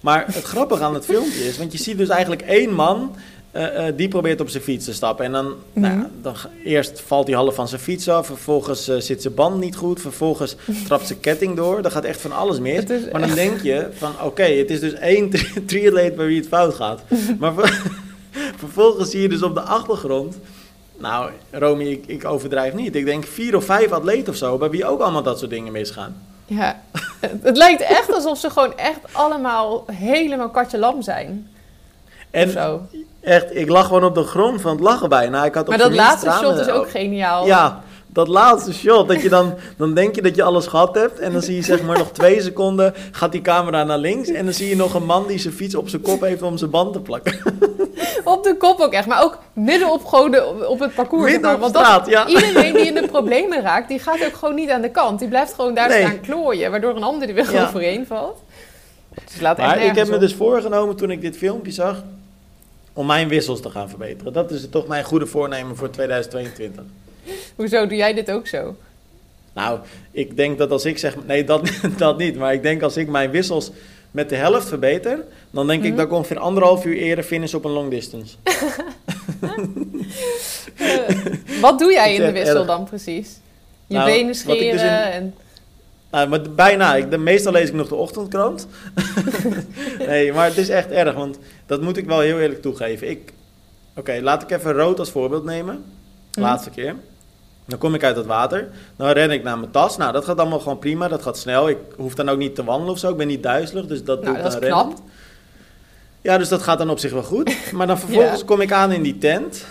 [0.00, 3.14] Maar het grappige aan het filmpje is, want je ziet dus eigenlijk één man
[3.52, 5.24] uh, uh, die probeert op zijn fiets te stappen.
[5.24, 5.82] En dan, mm.
[5.82, 6.06] nou, mhm.
[6.22, 8.26] dan eerst valt hij half van zijn fiets af.
[8.26, 10.00] Vervolgens uh, zit zijn band niet goed.
[10.00, 11.82] Vervolgens trapt zijn ketting door.
[11.82, 12.84] Dan gaat echt van alles mis.
[13.12, 16.38] Maar dan denk je van oké, okay, het is dus één tri triatleet bij wie
[16.38, 17.02] het fout gaat.
[17.38, 17.82] maar ver
[18.64, 20.36] vervolgens zie je dus op de achtergrond
[21.02, 22.96] nou, Romy, ik, ik, overdrijf niet.
[22.96, 25.72] Ik denk vier of vijf atleten of zo, bij wie ook allemaal dat soort dingen
[25.72, 26.22] misgaan.
[26.46, 26.80] Ja,
[27.42, 31.50] het lijkt echt alsof ze gewoon echt allemaal helemaal katje lam zijn.
[32.30, 32.80] En zo.
[33.20, 35.44] echt, ik lag gewoon op de grond van het lachen bijna.
[35.44, 37.46] Ik had maar dat laatste shot is ook geniaal.
[37.46, 37.82] Ja,
[38.12, 41.18] dat laatste shot, dat je dan, dan denk je dat je alles gehad hebt.
[41.18, 44.28] En dan zie je zeg maar nog twee seconden, gaat die camera naar links.
[44.28, 46.56] En dan zie je nog een man die zijn fiets op zijn kop heeft om
[46.56, 47.40] zijn band te plakken.
[48.24, 50.04] Op de kop ook echt, maar ook midden op,
[50.68, 51.32] op het parcours.
[51.32, 52.26] Midden op straat, ja.
[52.26, 55.18] Iedereen die in de problemen raakt, die gaat ook gewoon niet aan de kant.
[55.18, 57.66] Die blijft gewoon daar staan klooien, waardoor een ander er weer ja.
[57.66, 58.42] overheen valt.
[59.24, 62.02] Dus laat maar ik heb me dus voorgenomen toen ik dit filmpje zag,
[62.92, 64.32] om mijn wissels te gaan verbeteren.
[64.32, 66.84] Dat is toch mijn goede voornemen voor 2022.
[67.56, 68.76] Hoezo doe jij dit ook zo?
[69.54, 69.78] Nou,
[70.10, 71.16] ik denk dat als ik zeg.
[71.26, 72.36] Nee, dat, dat niet.
[72.36, 73.70] Maar ik denk als ik mijn wissels
[74.10, 75.96] met de helft verbeter, dan denk ik Mhm.
[75.96, 78.34] dat ik ongeveer anderhalf uur eerder finish op een long distance.
[81.60, 82.66] Wat doe jij in de wissel erg.
[82.66, 83.38] dan precies?
[83.86, 85.34] Je Nou, benen scheren dus in- en...
[86.10, 86.94] Nou, maar bijna.
[86.96, 88.66] Ik, de, meestal lees ik nog de ochtendkrant.
[90.06, 93.10] nee, maar het is echt erg, want dat moet ik wel heel eerlijk toegeven.
[93.10, 93.32] Ik,
[93.96, 95.84] Oké, laat ik even rood als voorbeeld nemen.
[96.32, 96.40] Mhm.
[96.40, 96.94] Laatste keer.
[97.66, 98.68] Dan kom ik uit het water.
[98.96, 99.96] Dan ren ik naar mijn tas.
[99.96, 101.08] Nou, dat gaat allemaal gewoon prima.
[101.08, 101.68] Dat gaat snel.
[101.68, 103.10] Ik hoef dan ook niet te wandelen of zo.
[103.10, 104.92] Ik ben niet duizelig, dus dat Nou, doe ik dan knap.
[106.20, 107.56] Ja, dus dat gaat dan op zich wel goed.
[107.72, 108.46] Maar dan vervolgens Ja.
[108.46, 109.64] kom ik aan in die tent.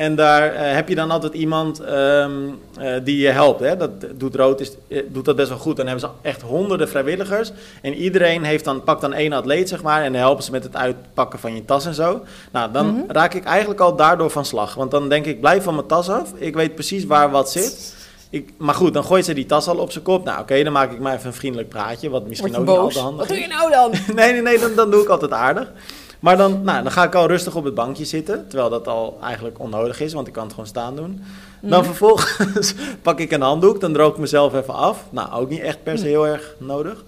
[0.00, 2.30] En daar eh, heb je dan altijd iemand ehm,
[2.78, 3.60] eh, die je helpt.
[3.60, 3.76] Hè?
[3.76, 5.76] Dat doet Rood is, eh, doet dat best wel goed.
[5.76, 7.52] Dan hebben ze echt honderden vrijwilligers.
[7.82, 10.02] En iedereen heeft dan, pakt dan één atleet, zeg maar.
[10.02, 12.20] En dan helpen ze met het uitpakken van je tas en zo.
[12.52, 13.00] Nou, dan Mhm.
[13.08, 14.74] raak ik eigenlijk al daardoor van slag.
[14.74, 16.32] Want dan denk ik, blijf van mijn tas af.
[16.34, 17.94] Ik weet precies waar wat zit.
[18.30, 20.24] Ik, maar goed, dan gooit ze die tas al op zijn kop.
[20.24, 22.10] Nou, oké, dan maak ik maar even een vriendelijk praatje.
[22.10, 23.90] Wat misschien ook niet al Wat doe je nou dan?
[24.14, 25.72] Nee, nee, nee, dan, dan doe ik altijd aardig.
[26.20, 28.48] Maar dan, nou, dan ga ik al rustig op het bankje zitten.
[28.48, 31.22] Terwijl dat al eigenlijk onnodig is, want ik kan het gewoon staan doen.
[31.60, 31.84] Dan Mhm.
[31.84, 35.04] vervolgens pak ik een handdoek, dan droog ik mezelf even af.
[35.10, 37.04] Nou, ook niet echt per se heel erg nodig.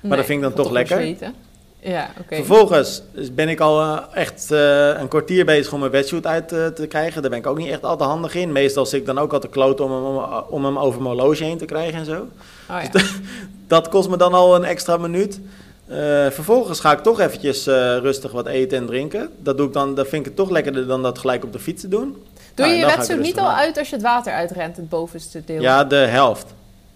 [0.00, 0.96] Maar dat vind ik dan toch lekker.
[0.96, 1.34] zweten.
[1.80, 2.34] Ja, oké.
[2.36, 3.02] Vervolgens
[3.32, 6.86] ben ik al eh, echt eh, een kwartier bezig om mijn wetsuit uit eh, te
[6.86, 7.20] krijgen.
[7.22, 8.52] Daar ben ik ook niet echt al te handig in.
[8.52, 11.14] Meestal zit ik dan ook al te kloten om hem, om, om hem over mijn
[11.14, 12.26] horloge heen te krijgen en zo.
[12.70, 13.00] Oh, ja.
[13.66, 15.40] Dat kost me dan al een extra minuut.
[15.88, 15.96] Eh,
[16.30, 19.30] vervolgens ga ik toch eventjes eh, rustig wat eten en drinken.
[19.38, 21.58] Dat, doe ik dan, dat vind ik het toch lekkerder dan dat gelijk op de
[21.58, 22.08] fiets te doen.
[22.54, 24.88] Doe Nou, je en je wetsuit niet al uit als je het water uitrent, het
[24.88, 25.60] bovenste deel?
[25.62, 26.54] Ja, de helft.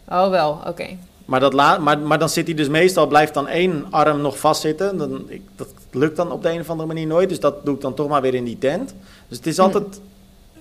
[0.08, 0.86] Oh, wel, oké.
[1.24, 4.38] Maar, dat la maar, maar dan zit hij dus meestal, blijft dan één arm nog
[4.38, 4.96] vastzitten.
[4.98, 7.28] Dan, ik, dat lukt dan op de een of andere manier nooit.
[7.28, 8.94] Dus dat doe ik dan toch maar weer in die tent.
[9.28, 9.62] Dus het is Hm.
[9.62, 10.00] altijd,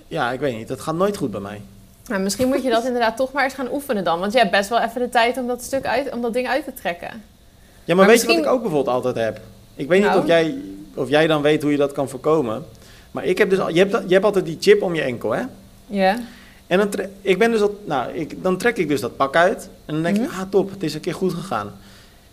[0.08, 1.60] ja, ik weet niet, het gaat nooit goed bij mij.
[2.06, 4.20] Nou, misschien moet je dat inderdaad toch maar eens gaan oefenen dan.
[4.20, 6.48] Want je hebt best wel even de tijd om dat stuk uit, om dat ding
[6.48, 7.22] uit te trekken.
[7.90, 9.40] Ja, maar, Maar weet misschien- je wat ik ook bijvoorbeeld altijd heb?
[9.74, 10.12] Ik weet Nou?
[10.12, 10.54] niet of jij,
[10.94, 12.64] of jij dan weet hoe je dat kan voorkomen.
[13.10, 15.30] Maar ik heb dus, al- je hebt, je hebt altijd die chip om je enkel,
[15.30, 15.42] hè?
[15.86, 16.18] Ja.
[16.66, 19.36] En dan, tre- ik ben dus al, nou, ik, dan trek ik dus dat pak
[19.36, 19.68] uit.
[19.84, 20.40] En dan denk ik, Mhm.
[20.40, 21.72] ah top, het is een keer goed gegaan.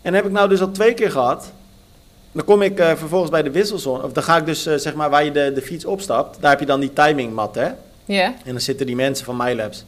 [0.02, 1.52] En heb ik nou dus al twee keer gehad.
[2.32, 4.02] Dan kom ik eh, vervolgens bij de wisselzone.
[4.02, 6.36] Of dan ga ik dus, eh, zeg maar, waar je de, de fiets opstapt.
[6.40, 7.68] Daar heb je dan die timingmat, hè?
[8.04, 8.24] Ja.
[8.44, 9.84] En dan zitten die mensen van MyLabs.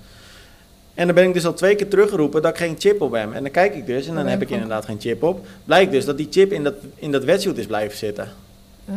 [0.94, 3.32] En dan ben ik dus al twee keer teruggeroepen dat ik geen chip op heb.
[3.32, 5.46] En dan kijk ik dus, en dan Oh, heb ik inderdaad geen chip op.
[5.64, 8.28] Blijkt dus dat die chip in dat, in dat wetsuit is blijven zitten.
[8.88, 8.94] Ah.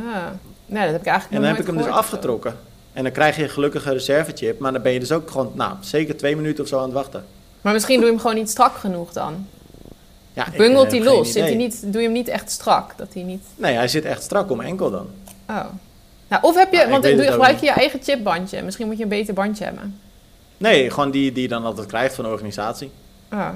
[0.65, 1.91] Nee, dat heb ik eigenlijk En dan heb ik hem dus zo.
[1.91, 2.55] afgetrokken.
[2.93, 4.59] En dan krijg je gelukkig een reservechip.
[4.59, 6.93] Maar dan ben je dus ook gewoon, nou, zeker twee minuten of zo aan het
[6.93, 7.25] wachten.
[7.61, 9.47] Maar misschien doe je hem gewoon niet strak genoeg dan.
[10.33, 11.31] Ja, Bungelt hij los?
[11.31, 12.93] Zit hij niet, doe je hem niet echt strak?
[12.97, 13.43] Dat hij niet...
[13.55, 15.07] Nee, hij zit echt strak om enkel dan.
[15.49, 15.65] Oh.
[16.27, 18.61] Nou, of heb je, want doe, gebruik je je eigen chipbandje.
[18.61, 19.99] Misschien moet je een beter bandje hebben.
[20.63, 22.91] Nee, gewoon die die je dan altijd krijgt van de organisatie.
[23.31, 23.49] Oh.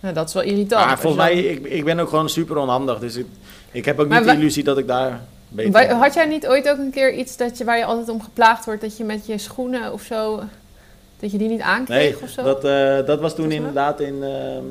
[0.00, 0.86] Nou, dat is wel irritant.
[0.86, 2.98] maar volgens mij, ik, ik ben ook gewoon super onhandig.
[2.98, 3.26] Dus ik,
[3.70, 6.68] ik heb ook Maar niet de illusie dat ik daar beter Had jij niet ooit
[6.68, 9.26] ook een keer iets dat je, waar je altijd om geplaagd wordt, dat je met
[9.26, 10.42] je schoenen of zo,
[11.20, 12.42] dat je die niet aankreeg Nee, of zo?
[12.42, 14.64] dat, eh, dat was toen inderdaad in ehm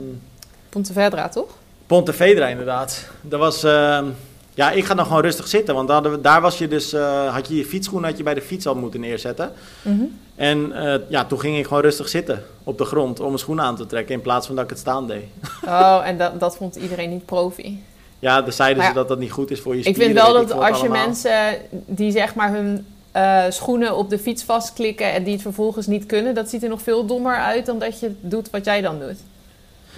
[0.69, 1.49] Pontevedra, toch?
[1.87, 3.09] Pontevedra inderdaad.
[3.21, 4.05] Dat was, ehm,
[4.53, 5.75] ja, ik ga dan gewoon rustig zitten.
[5.75, 8.41] Want daar, daar was je dus, eh, had je je fietsschoenen had je bij de
[8.41, 9.51] fiets al moeten neerzetten.
[9.81, 10.03] Mhm.
[10.35, 13.65] En eh, ja, toen ging ik gewoon rustig zitten op de grond om mijn schoenen
[13.65, 15.23] aan te trekken in plaats van dat ik het staan deed.
[15.65, 17.83] Oh, en dat, dat vond iedereen niet profi.
[18.19, 20.03] Ja, dan zeiden Maar ze dat dat niet goed is voor je Ik spieren.
[20.13, 21.05] vind wel dat als je allemaal.
[21.05, 25.87] mensen die zeg maar hun eh, schoenen op de fiets vastklikken en die het vervolgens
[25.87, 28.81] niet kunnen, dat ziet er nog veel dommer uit dan dat je doet wat jij
[28.81, 29.17] dan doet.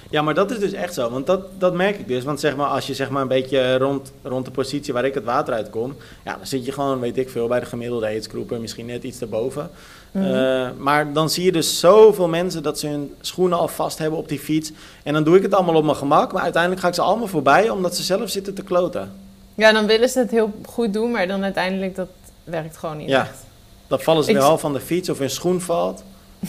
[0.09, 1.09] Ja, maar dat is dus echt zo.
[1.09, 2.23] Want dat, dat merk ik dus.
[2.23, 5.13] Want zeg maar, als je zeg maar een beetje rond, rond de positie waar ik
[5.13, 5.95] het water uitkom...
[6.25, 8.61] Ja, dan zit je gewoon, weet ik veel, bij de gemiddelde aidsgroepen.
[8.61, 9.69] Misschien net iets erboven.
[10.11, 10.23] Mhm.
[10.33, 14.19] Eh, maar dan zie je dus zoveel mensen dat ze hun schoenen al vast hebben
[14.19, 14.71] op die fiets.
[15.03, 16.33] En dan doe ik het allemaal op mijn gemak.
[16.33, 19.11] Maar uiteindelijk ga ik ze allemaal voorbij omdat ze zelf zitten te kloten.
[19.55, 22.07] Ja, dan willen ze het heel goed doen, maar dan uiteindelijk dat
[22.43, 23.21] werkt gewoon niet Ja.
[23.21, 23.37] echt.
[23.87, 26.03] Dan vallen ze Ik- weer half van de fiets of hun schoen valt.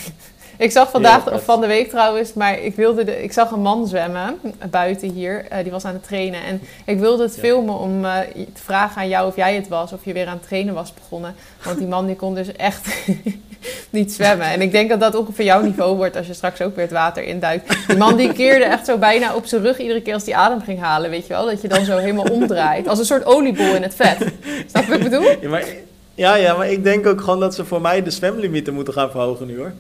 [0.58, 3.60] Ik zag vandaag, of van de week trouwens, maar ik, wilde de, ik zag een
[3.62, 4.38] man zwemmen
[4.70, 5.46] buiten hier.
[5.48, 6.42] eh, die was aan het trainen.
[6.44, 7.40] En ik wilde het Ja.
[7.40, 9.92] filmen om eh, te vragen aan jou of jij het was.
[9.92, 11.34] Of je weer aan het trainen was begonnen.
[11.64, 12.88] Want die man die kon dus echt
[13.90, 14.46] niet zwemmen.
[14.46, 16.92] En ik denk dat dat ongeveer jouw niveau wordt als je straks ook weer het
[16.94, 17.76] water induikt.
[17.86, 20.60] Die man die keerde echt zo bijna op zijn rug iedere keer als die adem
[20.60, 21.10] ging halen.
[21.10, 21.46] Weet je wel?
[21.46, 22.88] Dat je dan zo helemaal omdraait.
[22.88, 24.16] Als een soort oliebol in het vet.
[24.70, 25.30] Snap je wat ik bedoel?
[25.40, 25.64] Ja, maar,
[26.16, 29.10] ja, ja, maar ik denk ook gewoon dat ze voor mij de zwemlimieten moeten gaan
[29.10, 29.72] verhogen nu hoor.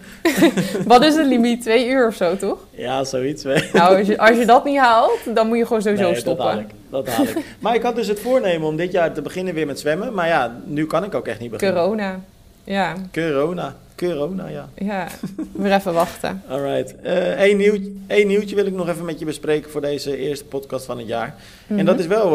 [0.86, 1.62] Wat is het limiet?
[1.62, 2.58] Twee uur of zo, toch?
[2.70, 3.42] Ja, zoiets.
[3.42, 6.16] weet Nou, als je, als je dat niet haalt, dan moet je gewoon sowieso Nee,
[6.16, 6.44] stoppen.
[6.44, 7.44] Dat haal, ik, dat haal ik.
[7.62, 10.14] Maar ik had dus het voornemen om dit jaar te beginnen weer met zwemmen.
[10.14, 11.82] Maar ja, nu kan ik ook echt niet beginnen.
[11.82, 12.20] Corona.
[12.64, 12.94] Ja.
[13.12, 13.74] Corona.
[13.96, 14.68] Corona, ja.
[14.74, 15.06] Ja,
[15.52, 16.42] weer even wachten.
[16.48, 16.94] Alright.
[17.36, 20.84] Eén nieuw, één nieuwtje wil ik nog even met je bespreken voor deze eerste podcast
[20.84, 21.34] van het jaar.
[21.66, 22.30] En dat is wel,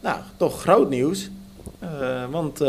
[0.00, 1.30] nou, toch groot nieuws.
[2.30, 2.60] want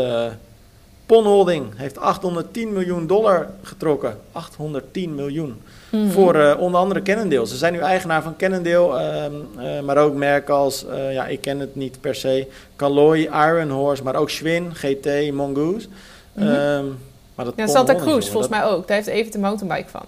[1.12, 4.18] Pon Holding heeft 810 miljoen dollar getrokken.
[4.32, 5.62] 810 miljoen.
[5.90, 6.08] Mhm.
[6.08, 7.46] Voor uh, onder andere Cannondale.
[7.46, 11.40] Ze zijn nu eigenaar van Cannondale, ehm, uh, maar ook merken als, uh, ja, ik
[11.40, 12.46] ken het niet per se,
[12.76, 15.88] Calloy, Iron Horse, maar ook Schwinn, GT, Mongoose.
[16.32, 16.98] Mm -hmm.
[17.34, 18.86] maar dat ja, Santa Cruz volgens mij ook.
[18.86, 20.04] Daar heeft even de mountainbike van.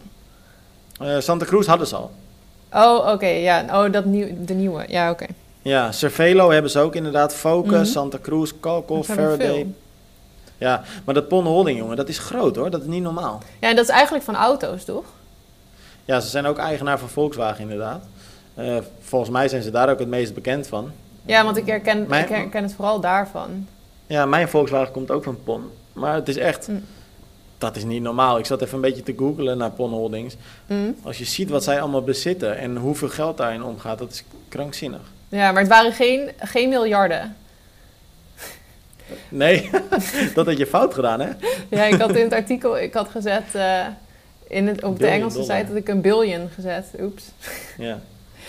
[1.22, 2.10] Santa Cruz hadden ze al.
[2.72, 3.64] Oh, oké, ja.
[3.72, 4.84] Oh, dat nieuw, de nieuwe.
[4.88, 5.26] Ja, oké.
[5.62, 7.34] Ja, Cervelo hebben ze ook inderdaad.
[7.34, 7.84] Focus, mm -hmm.
[7.84, 9.66] Santa Cruz, Calco, Faraday.
[10.58, 12.70] Ja, maar dat Pon Holding, jongen, dat is groot hoor.
[12.70, 13.42] Dat is niet normaal.
[13.60, 15.04] Ja, en dat is eigenlijk van auto's, toch?
[16.04, 18.04] Ja, ze zijn ook eigenaar van Volkswagen inderdaad.
[18.58, 20.90] Uh, volgens mij zijn ze daar ook het meest bekend van.
[21.26, 23.66] Ja, want ik herken, mijn, ik herken het vooral daarvan.
[24.06, 25.70] Ja, mijn Volkswagen komt ook van PON.
[25.92, 26.68] Maar het is echt...
[26.68, 26.84] Mm.
[27.58, 28.38] Dat is niet normaal.
[28.38, 30.36] Ik zat even een beetje te googlen naar PON Holdings.
[30.66, 30.96] Mm.
[31.02, 35.00] Als je ziet wat zij allemaal bezitten en hoeveel geld daarin omgaat, dat is krankzinnig.
[35.28, 37.36] Ja, maar het waren geen, geen miljarden.
[39.28, 39.70] Nee,
[40.34, 41.28] dat had je fout gedaan, hè?
[41.70, 43.44] Ja, ik had in het artikel, ik had gezet...
[43.56, 43.86] Uh,
[44.48, 46.86] in het, op de Engelse site had ik een billion gezet.
[47.00, 47.24] Oeps.
[47.78, 47.98] Ja,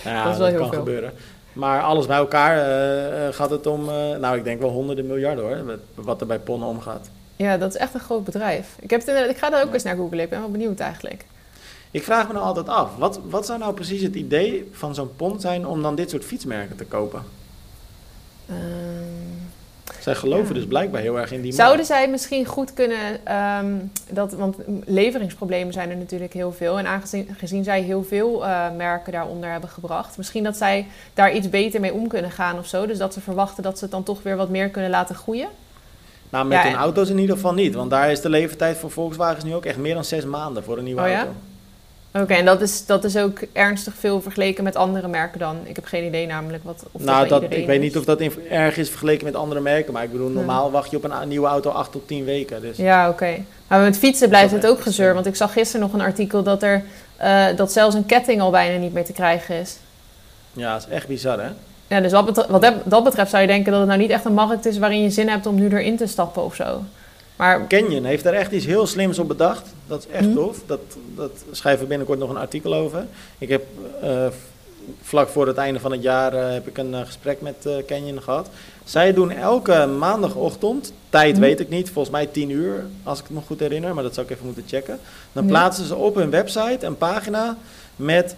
[0.04, 0.78] nou ja dat, is wel heel kan veel.
[0.78, 1.12] gebeuren.
[1.52, 5.44] Maar alles bij elkaar uh, gaat het om, uh, nou ik denk wel honderden miljarden
[5.44, 7.10] hoor, wat er bij Ponnen omgaat.
[7.36, 8.76] Ja, dat is echt een groot bedrijf.
[8.80, 11.24] Ik, heb het ik ga daar ook eens naar googlen, ik ben wel benieuwd eigenlijk.
[11.90, 15.16] Ik vraag me nou altijd af, wat, wat zou nou precies het idee van zo'n
[15.16, 17.22] pond zijn om dan dit soort fietsmerken te kopen?
[18.50, 18.56] Uh,
[20.06, 24.32] zij geloven dus blijkbaar heel erg in die Zouden zij misschien goed kunnen, um, dat,
[24.32, 26.78] want leveringsproblemen zijn er natuurlijk heel veel.
[26.78, 31.50] En aangezien zij heel veel uh, merken daaronder hebben gebracht, misschien dat zij daar iets
[31.50, 32.86] beter mee om kunnen gaan of zo.
[32.86, 35.48] Dus dat ze verwachten dat ze het dan toch weer wat meer kunnen laten groeien.
[36.30, 37.74] Nou, met ja, hun auto's in ieder geval niet.
[37.74, 40.78] Want daar is de levertijd voor Volkswagen nu ook echt meer dan zes maanden voor
[40.78, 41.28] een nieuwe oh, auto.
[41.28, 41.55] Ja?
[42.20, 45.56] Oké, en dat is, dat is ook ernstig veel vergeleken met andere merken dan?
[45.64, 46.84] Ik heb geen idee namelijk wat.
[46.92, 49.92] Of nou, dat, ik weet niet of dat erg is vergeleken met andere merken.
[49.92, 52.60] Maar ik bedoel, normaal wacht je op een nieuwe auto 8 tot 10 weken.
[52.60, 52.76] Dus.
[52.76, 53.36] Ja, oké.
[53.66, 55.14] Maar met fietsen blijft het ook gezeur.
[55.14, 56.82] Want ik zag gisteren nog een artikel dat, er,
[57.22, 59.76] uh, dat zelfs een ketting al bijna niet meer te krijgen is.
[60.52, 61.48] Ja, dat is echt bizar, hè?
[61.86, 64.24] Ja, dus wat, betreft, wat dat betreft zou je denken dat het nou niet echt
[64.24, 66.82] een markt is waarin je zin hebt om nu erin te stappen of zo.
[67.36, 69.74] Maar Canyon heeft daar echt iets heel slims op bedacht.
[69.86, 70.34] Dat is echt mhm.
[70.34, 70.62] tof.
[70.66, 70.80] Dat,
[71.14, 73.06] dat schrijven we binnenkort nog een artikel over.
[73.38, 73.64] Ik heb
[74.02, 74.26] uh,
[75.02, 78.22] vlak voor het einde van het jaar uh, heb ik een uh, gesprek met Canyon
[78.22, 78.48] gehad.
[78.84, 81.40] Zij doen elke maandagochtend, tijd mhm.
[81.40, 84.14] weet ik niet, volgens mij 10 uur, als ik het me goed herinner, maar dat
[84.14, 84.98] zou ik even moeten checken.
[85.32, 85.52] Dan mhm.
[85.52, 87.56] plaatsen ze op hun website een pagina
[87.96, 88.34] met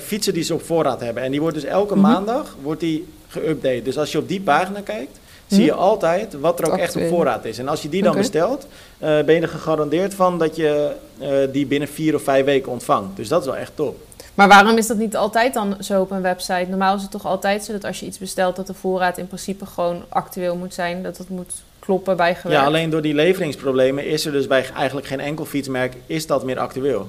[0.00, 1.22] fietsen die ze op voorraad hebben.
[1.22, 3.82] En die wordt dus elke maandag wordt die geüpdate.
[3.82, 5.78] Dus als je op die pagina kijkt, zie je hm?
[5.78, 7.58] altijd wat er ook echt op voorraad is.
[7.58, 8.66] En als je die dan bestelt,
[8.98, 12.72] uh, ben je er gegarandeerd van dat je uh, die binnen vier of vijf weken
[12.72, 13.16] ontvangt.
[13.16, 14.06] Dus dat is wel echt top.
[14.34, 16.66] Maar waarom is dat niet altijd dan zo op een website?
[16.68, 19.26] Normaal is het toch altijd zo dat als je iets bestelt, dat de voorraad in
[19.26, 21.02] principe gewoon actueel moet zijn.
[21.02, 22.62] Dat het moet kloppen bij gewerkt.
[22.62, 26.44] Ja, alleen door die leveringsproblemen is er dus bij eigenlijk geen enkel fietsmerk is dat
[26.44, 27.08] meer actueel.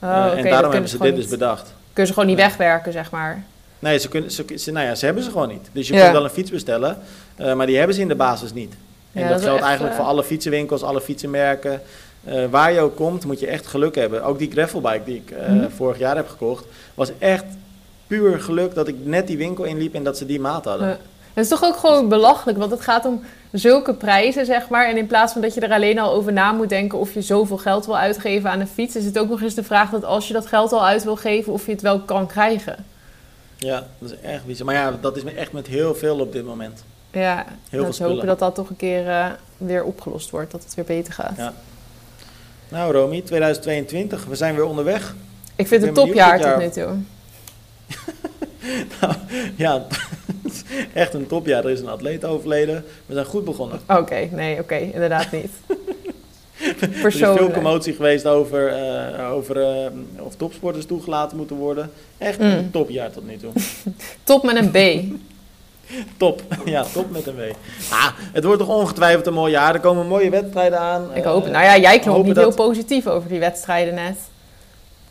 [0.00, 1.74] Oh, uh, en daarom hebben ze dit dus bedacht.
[1.92, 3.44] Kunnen ze gewoon niet wegwerken, zeg maar.
[3.84, 5.68] Nee, ze, kunnen, ze, ze, nou ja, ze hebben ze gewoon niet.
[5.72, 6.98] Dus je kunt wel een fiets bestellen,
[7.40, 8.74] uh, maar die hebben ze in de basis niet.
[9.12, 10.00] En ja, dat, geldt eigenlijk uh...
[10.00, 11.80] voor alle fietsenwinkels, alle fietsenmerken.
[12.28, 14.24] Uh, waar je ook komt, moet je echt geluk hebben.
[14.24, 15.70] Ook die gravelbike die ik mm.
[15.70, 17.44] vorig jaar heb gekocht, was echt
[18.06, 20.88] puur geluk dat ik net die winkel inliep en dat ze die maat hadden.
[20.88, 24.88] Het is toch ook gewoon belachelijk, want het gaat om zulke prijzen, zeg maar.
[24.88, 27.22] En in plaats van dat je er alleen al over na moet denken of je
[27.22, 30.04] zoveel geld wil uitgeven aan een fiets, is het ook nog eens de vraag dat
[30.04, 32.92] als je dat geld al uit wil geven, of je het wel kan krijgen.
[33.64, 34.66] Ja, dat is echt bizar.
[34.66, 36.84] Maar ja, dat is echt met heel veel op dit moment.
[37.10, 40.64] Ja, heel nou, veel hopen dat dat toch een keer uh, weer opgelost wordt, dat
[40.64, 41.36] het weer beter gaat.
[41.36, 41.54] Ja.
[42.68, 45.14] Nou, Romy, 2022, we zijn weer onderweg.
[45.56, 46.96] Ik vind het een topjaar tot nu toe.
[49.00, 49.14] nou,
[49.56, 49.86] ja,
[50.92, 51.64] echt een topjaar.
[51.64, 52.84] Er is een atleet overleden.
[53.06, 53.80] We zijn goed begonnen.
[53.88, 55.50] Oké, nee, oké, inderdaad niet.
[57.02, 58.78] er is veel commotie geweest over,
[59.18, 61.90] uh, over uh, of topsporters toegelaten moeten worden.
[62.18, 62.70] Echt een mm.
[62.70, 63.52] topjaar tot nu toe.
[64.24, 65.12] top met een B.
[66.16, 67.40] top, ja, top met een W.
[67.90, 69.74] Ah, het wordt toch ongetwijfeld een mooi jaar.
[69.74, 71.14] Er komen mooie wedstrijden aan.
[71.14, 74.16] Ik hoop Nou ja, jij klonk niet heel positief over die wedstrijden net.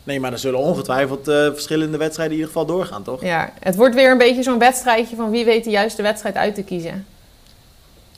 [0.04, 3.22] Nee, maar er zullen ongetwijfeld uh, verschillende wedstrijden in ieder geval doorgaan, toch?
[3.22, 6.54] Ja, het wordt weer een beetje zo'n wedstrijdje van wie weet de juiste wedstrijd uit
[6.54, 7.06] te kiezen.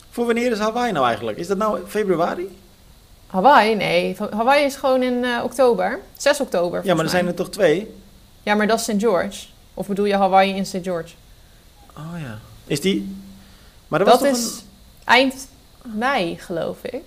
[0.09, 1.37] Voor wanneer is Hawaii nou eigenlijk?
[1.37, 2.49] Is dat nou februari?
[3.27, 3.75] Hawaii?
[3.75, 4.15] Nee.
[4.31, 5.99] Hawaii is gewoon in uh, oktober.
[6.17, 6.81] 6 oktober.
[6.85, 7.93] Ja, maar er zijn er toch twee?
[8.43, 8.93] Ja, maar dat is St.
[8.97, 9.45] George.
[9.73, 10.79] Of bedoel je Hawaii in St.
[10.83, 11.13] George?
[11.97, 12.39] Oh ja.
[12.67, 13.15] Is die...
[13.87, 14.61] Maar dat, was is een...
[15.05, 15.47] eind
[15.81, 17.03] mei, geloof ik.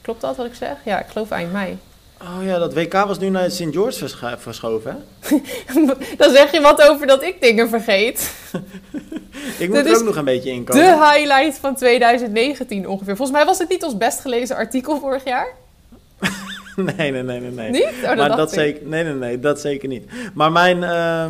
[0.00, 0.76] Klopt dat wat ik zeg?
[0.84, 1.78] Ja, ik geloof eind mei.
[2.20, 3.66] Oh ja, dat WK was nu naar St.
[3.70, 4.08] George
[4.38, 5.36] verschoven, hè?
[6.16, 8.32] Dan zeg je wat over dat ik dingen vergeet.
[9.58, 10.84] ik moet er ook nog een beetje inkomen.
[10.84, 13.16] De highlight van 2019 ongeveer.
[13.16, 15.46] Volgens mij was het niet ons best gelezen artikel vorig jaar.
[16.96, 17.50] nee, nee, nee, nee.
[17.50, 17.70] nee.
[17.70, 17.92] Niet?
[18.02, 20.04] Oh, dat maar dat zeker, nee, nee, nee, dat zeker niet.
[20.34, 21.24] Maar mijn, uh,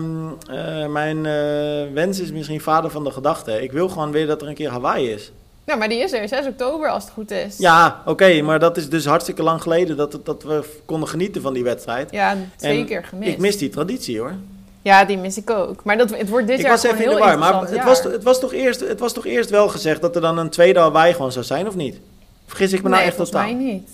[0.57, 3.63] uh, mijn uh, wens is misschien vader van de gedachte.
[3.63, 5.33] Ik wil gewoon weer dat er een keer Hawaii is.
[5.67, 7.59] Ja, maar die is er, 6 oktober als het goed is.
[7.59, 11.53] Ja, oké, maar dat is dus hartstikke lang geleden dat, dat we konden genieten van
[11.53, 12.11] die wedstrijd.
[12.11, 13.33] Ja, twee keer gemist.
[13.33, 14.35] Ik mis die traditie hoor.
[14.83, 15.85] Ja, die mis ik ook.
[15.85, 18.03] Maar dat, het wordt dit ik jaar was even in de war, maar het was,
[18.03, 20.79] het, was toch eerst, het was toch eerst wel gezegd dat er dan een tweede
[20.79, 22.01] Hawaii gewoon zou zijn, of niet?
[22.47, 23.43] Vergis ik me nou echt totaal?
[23.43, 23.89] Nee, volgens mij niet.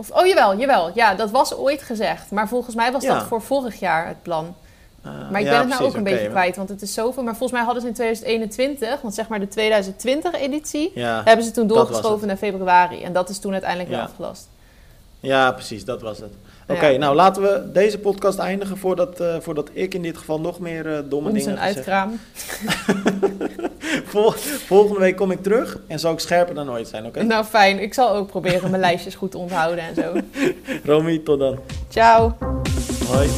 [0.00, 0.90] Of, oh, jawel, jawel.
[0.94, 2.30] Ja, dat was ooit gezegd.
[2.30, 4.54] Maar volgens mij was dat voor vorig jaar het plan.
[5.06, 7.22] Uh, maar ik ben het nou ook een beetje kwijt, want het is zoveel.
[7.22, 11.50] Maar volgens mij hadden ze in 2021, want zeg maar de 2020-editie, ja, hebben ze
[11.50, 13.02] toen doorgeschoven naar februari.
[13.02, 14.48] En dat is toen uiteindelijk weer afgelast.
[15.20, 16.32] Ja, precies, dat was het.
[16.70, 20.58] Oké, nou laten we deze podcast eindigen voordat, uh, voordat ik in dit geval nog
[20.58, 22.18] meer uh, domme Ons dingen een uitkraam.
[24.04, 24.30] Vol,
[24.66, 27.22] volgende week kom ik terug en zal ik scherper dan ooit zijn, oké?
[27.22, 30.12] Nou fijn, ik zal ook proberen mijn lijstjes goed te onthouden en zo.
[30.84, 31.58] Romy, tot dan.
[31.88, 32.36] Ciao.
[33.06, 33.28] Hoi.